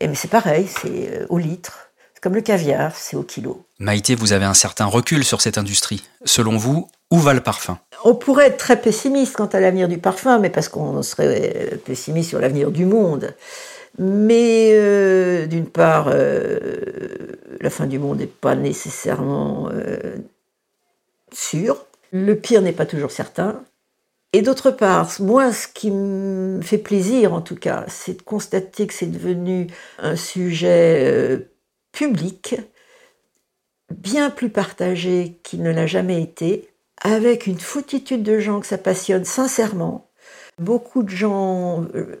Mais 0.00 0.14
c'est 0.14 0.28
pareil, 0.28 0.68
c'est 0.68 1.10
euh, 1.12 1.26
au 1.28 1.38
litre. 1.38 1.90
Comme 2.20 2.34
le 2.34 2.40
caviar, 2.40 2.96
c'est 2.96 3.16
au 3.16 3.22
kilo. 3.22 3.66
Maïté, 3.80 4.14
vous 4.14 4.32
avez 4.32 4.44
un 4.44 4.54
certain 4.54 4.86
recul 4.86 5.24
sur 5.24 5.40
cette 5.40 5.58
industrie. 5.58 6.04
Selon 6.24 6.56
vous, 6.56 6.86
où 7.10 7.18
va 7.18 7.34
le 7.34 7.40
parfum? 7.40 7.78
On 8.04 8.14
pourrait 8.14 8.46
être 8.46 8.56
très 8.56 8.80
pessimiste 8.80 9.34
quant 9.34 9.46
à 9.46 9.58
l'avenir 9.58 9.88
du 9.88 9.98
parfum, 9.98 10.38
mais 10.38 10.50
parce 10.50 10.68
qu'on 10.68 11.02
serait 11.02 11.78
pessimiste 11.84 12.28
sur 12.28 12.38
l'avenir 12.38 12.70
du 12.70 12.86
monde. 12.86 13.34
Mais 13.98 14.70
euh, 14.74 15.46
d'une 15.46 15.66
part, 15.66 16.06
euh, 16.08 16.58
la 17.60 17.70
fin 17.70 17.86
du 17.86 17.98
monde 17.98 18.18
n'est 18.18 18.26
pas 18.26 18.54
nécessairement 18.54 19.68
euh, 19.72 20.16
sûre. 21.32 21.84
Le 22.12 22.36
pire 22.36 22.62
n'est 22.62 22.72
pas 22.72 22.86
toujours 22.86 23.10
certain. 23.10 23.60
Et 24.32 24.42
d'autre 24.42 24.70
part, 24.70 25.10
moi, 25.20 25.52
ce 25.52 25.66
qui 25.66 25.90
me 25.90 26.60
fait 26.62 26.78
plaisir, 26.78 27.32
en 27.32 27.40
tout 27.40 27.56
cas, 27.56 27.84
c'est 27.88 28.18
de 28.18 28.22
constater 28.22 28.86
que 28.86 28.94
c'est 28.94 29.06
devenu 29.06 29.68
un 29.98 30.16
sujet 30.16 31.48
public, 31.92 32.56
bien 33.90 34.30
plus 34.30 34.50
partagé 34.50 35.38
qu'il 35.42 35.62
ne 35.62 35.70
l'a 35.70 35.86
jamais 35.86 36.22
été, 36.22 36.68
avec 37.02 37.46
une 37.46 37.60
foutitude 37.60 38.22
de 38.22 38.38
gens 38.38 38.60
que 38.60 38.66
ça 38.66 38.78
passionne 38.78 39.24
sincèrement, 39.24 40.08
beaucoup 40.58 41.02
de 41.02 41.10
gens 41.10 41.84
euh, 41.94 42.16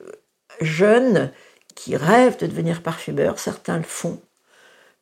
jeunes 0.60 1.30
qui 1.74 1.96
rêvent 1.96 2.38
de 2.38 2.46
devenir 2.46 2.82
parfumeurs, 2.82 3.38
certains 3.38 3.78
le 3.78 3.84
font, 3.84 4.20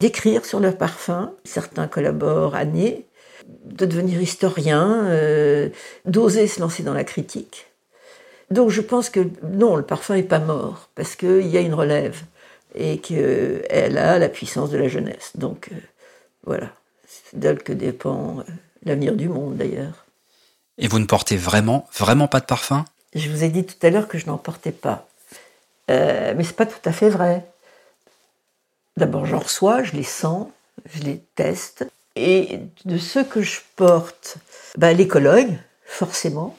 d'écrire 0.00 0.44
sur 0.44 0.60
leur 0.60 0.76
parfum, 0.76 1.32
certains 1.44 1.88
collaborent 1.88 2.54
années, 2.54 3.06
de 3.64 3.86
devenir 3.86 4.20
historien, 4.20 5.06
euh, 5.06 5.68
d'oser 6.04 6.46
se 6.46 6.60
lancer 6.60 6.82
dans 6.82 6.94
la 6.94 7.04
critique. 7.04 7.66
Donc 8.50 8.70
je 8.70 8.80
pense 8.80 9.10
que 9.10 9.20
non, 9.42 9.76
le 9.76 9.82
parfum 9.82 10.14
n'est 10.14 10.22
pas 10.22 10.38
mort, 10.38 10.88
parce 10.94 11.16
qu'il 11.16 11.46
y 11.46 11.56
a 11.56 11.60
une 11.60 11.74
relève 11.74 12.22
et 12.74 12.98
qu'elle 12.98 13.98
a 13.98 14.18
la 14.18 14.28
puissance 14.28 14.70
de 14.70 14.78
la 14.78 14.88
jeunesse. 14.88 15.32
Donc 15.34 15.70
euh, 15.72 15.76
voilà, 16.44 16.72
c'est 17.06 17.38
d'elle 17.38 17.62
que 17.62 17.72
dépend 17.72 18.40
euh, 18.40 18.42
l'avenir 18.84 19.14
du 19.14 19.28
monde 19.28 19.56
d'ailleurs. 19.56 20.06
Et 20.78 20.88
vous 20.88 20.98
ne 20.98 21.06
portez 21.06 21.36
vraiment, 21.36 21.86
vraiment 21.94 22.28
pas 22.28 22.40
de 22.40 22.46
parfum? 22.46 22.84
Je 23.14 23.28
vous 23.28 23.44
ai 23.44 23.48
dit 23.48 23.64
tout 23.64 23.86
à 23.86 23.90
l'heure 23.90 24.08
que 24.08 24.18
je 24.18 24.26
n'en 24.26 24.38
portais 24.38 24.72
pas. 24.72 25.06
Euh, 25.90 26.34
mais 26.36 26.44
c'est 26.44 26.56
pas 26.56 26.66
tout 26.66 26.80
à 26.84 26.92
fait 26.92 27.10
vrai. 27.10 27.46
D'abord, 28.96 29.26
j'en 29.26 29.38
reçois, 29.38 29.82
je 29.82 29.92
les 29.92 30.02
sens, 30.02 30.48
je 30.86 31.02
les 31.02 31.18
teste. 31.34 31.86
Et 32.16 32.60
de 32.84 32.98
ceux 32.98 33.24
que 33.24 33.42
je 33.42 33.60
porte, 33.76 34.36
bah, 34.76 34.92
les 34.92 35.08
colognes, 35.08 35.58
forcément. 35.84 36.56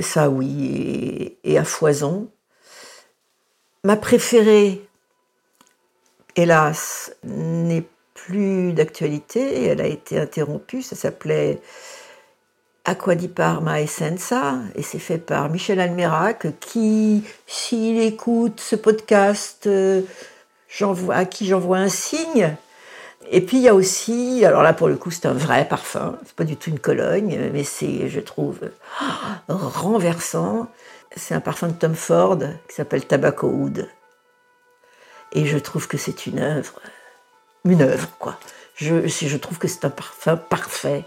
Ça, 0.00 0.28
oui, 0.30 1.36
et 1.42 1.58
à 1.58 1.64
foison. 1.64 2.30
Ma 3.82 3.96
préférée, 3.96 4.86
hélas, 6.36 7.12
n'est 7.24 7.86
plus 8.26 8.72
d'actualité. 8.72 9.66
Elle 9.66 9.80
a 9.80 9.86
été 9.86 10.18
interrompue. 10.18 10.82
Ça 10.82 10.96
s'appelait 10.96 11.60
Aqua 12.84 13.14
di 13.14 13.28
Parma 13.28 13.80
Essenza 13.80 14.58
et 14.74 14.82
c'est 14.82 14.98
fait 14.98 15.18
par 15.18 15.50
Michel 15.50 15.80
Almerac 15.80 16.46
qui, 16.60 17.24
s'il 17.46 18.00
écoute 18.00 18.60
ce 18.60 18.74
podcast, 18.76 19.66
euh, 19.66 20.02
à 21.10 21.24
qui 21.24 21.46
j'envoie 21.46 21.78
un 21.78 21.88
signe. 21.88 22.56
Et 23.30 23.42
puis 23.42 23.58
il 23.58 23.62
y 23.62 23.68
a 23.68 23.74
aussi, 23.74 24.44
alors 24.44 24.62
là 24.62 24.72
pour 24.72 24.88
le 24.88 24.96
coup 24.96 25.10
c'est 25.10 25.26
un 25.26 25.34
vrai 25.34 25.68
parfum, 25.68 26.18
c'est 26.24 26.34
pas 26.34 26.44
du 26.44 26.56
tout 26.56 26.70
une 26.70 26.80
Cologne, 26.80 27.50
mais 27.52 27.64
c'est, 27.64 28.08
je 28.08 28.20
trouve, 28.20 28.60
renversant. 29.48 30.68
C'est 31.14 31.34
un 31.34 31.40
parfum 31.40 31.68
de 31.68 31.74
Tom 31.74 31.94
Ford 31.94 32.38
qui 32.68 32.74
s'appelle 32.74 33.04
Tobacco 33.04 33.46
Wood. 33.46 33.88
Et 35.32 35.44
je 35.44 35.58
trouve 35.58 35.86
que 35.86 35.98
c'est 35.98 36.26
une 36.26 36.38
œuvre, 36.38 36.80
une 37.64 37.82
œuvre, 37.82 38.08
quoi. 38.18 38.38
Je, 38.74 39.06
je 39.06 39.36
trouve 39.36 39.58
que 39.58 39.68
c'est 39.68 39.84
un 39.84 39.90
parfum 39.90 40.36
parfait. 40.36 41.04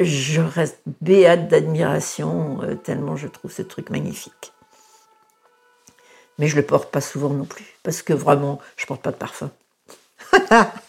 Je 0.00 0.40
reste 0.40 0.80
béate 1.00 1.48
d'admiration, 1.48 2.62
euh, 2.62 2.74
tellement 2.74 3.16
je 3.16 3.26
trouve 3.26 3.50
ce 3.50 3.62
truc 3.62 3.90
magnifique. 3.90 4.52
Mais 6.38 6.46
je 6.46 6.56
le 6.56 6.62
porte 6.62 6.90
pas 6.90 7.00
souvent 7.00 7.30
non 7.30 7.44
plus, 7.44 7.66
parce 7.82 8.02
que 8.02 8.12
vraiment, 8.12 8.60
je 8.76 8.86
porte 8.86 9.02
pas 9.02 9.10
de 9.10 9.16
parfum. 9.16 9.50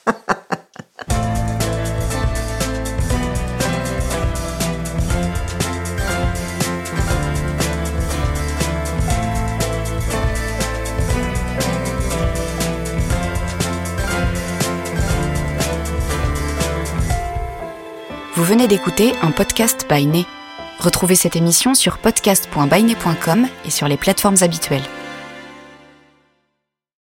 venez 18.50 18.68
d'écouter 18.68 19.14
un 19.22 19.30
podcast 19.30 19.86
by. 19.88 20.26
Retrouvez 20.80 21.14
cette 21.14 21.36
émission 21.36 21.76
sur 21.76 22.00
podcast.bainet.com 22.00 23.48
et 23.64 23.70
sur 23.70 23.88
les 23.88 23.96
plateformes 23.96 24.38
habituelles. 24.42 24.82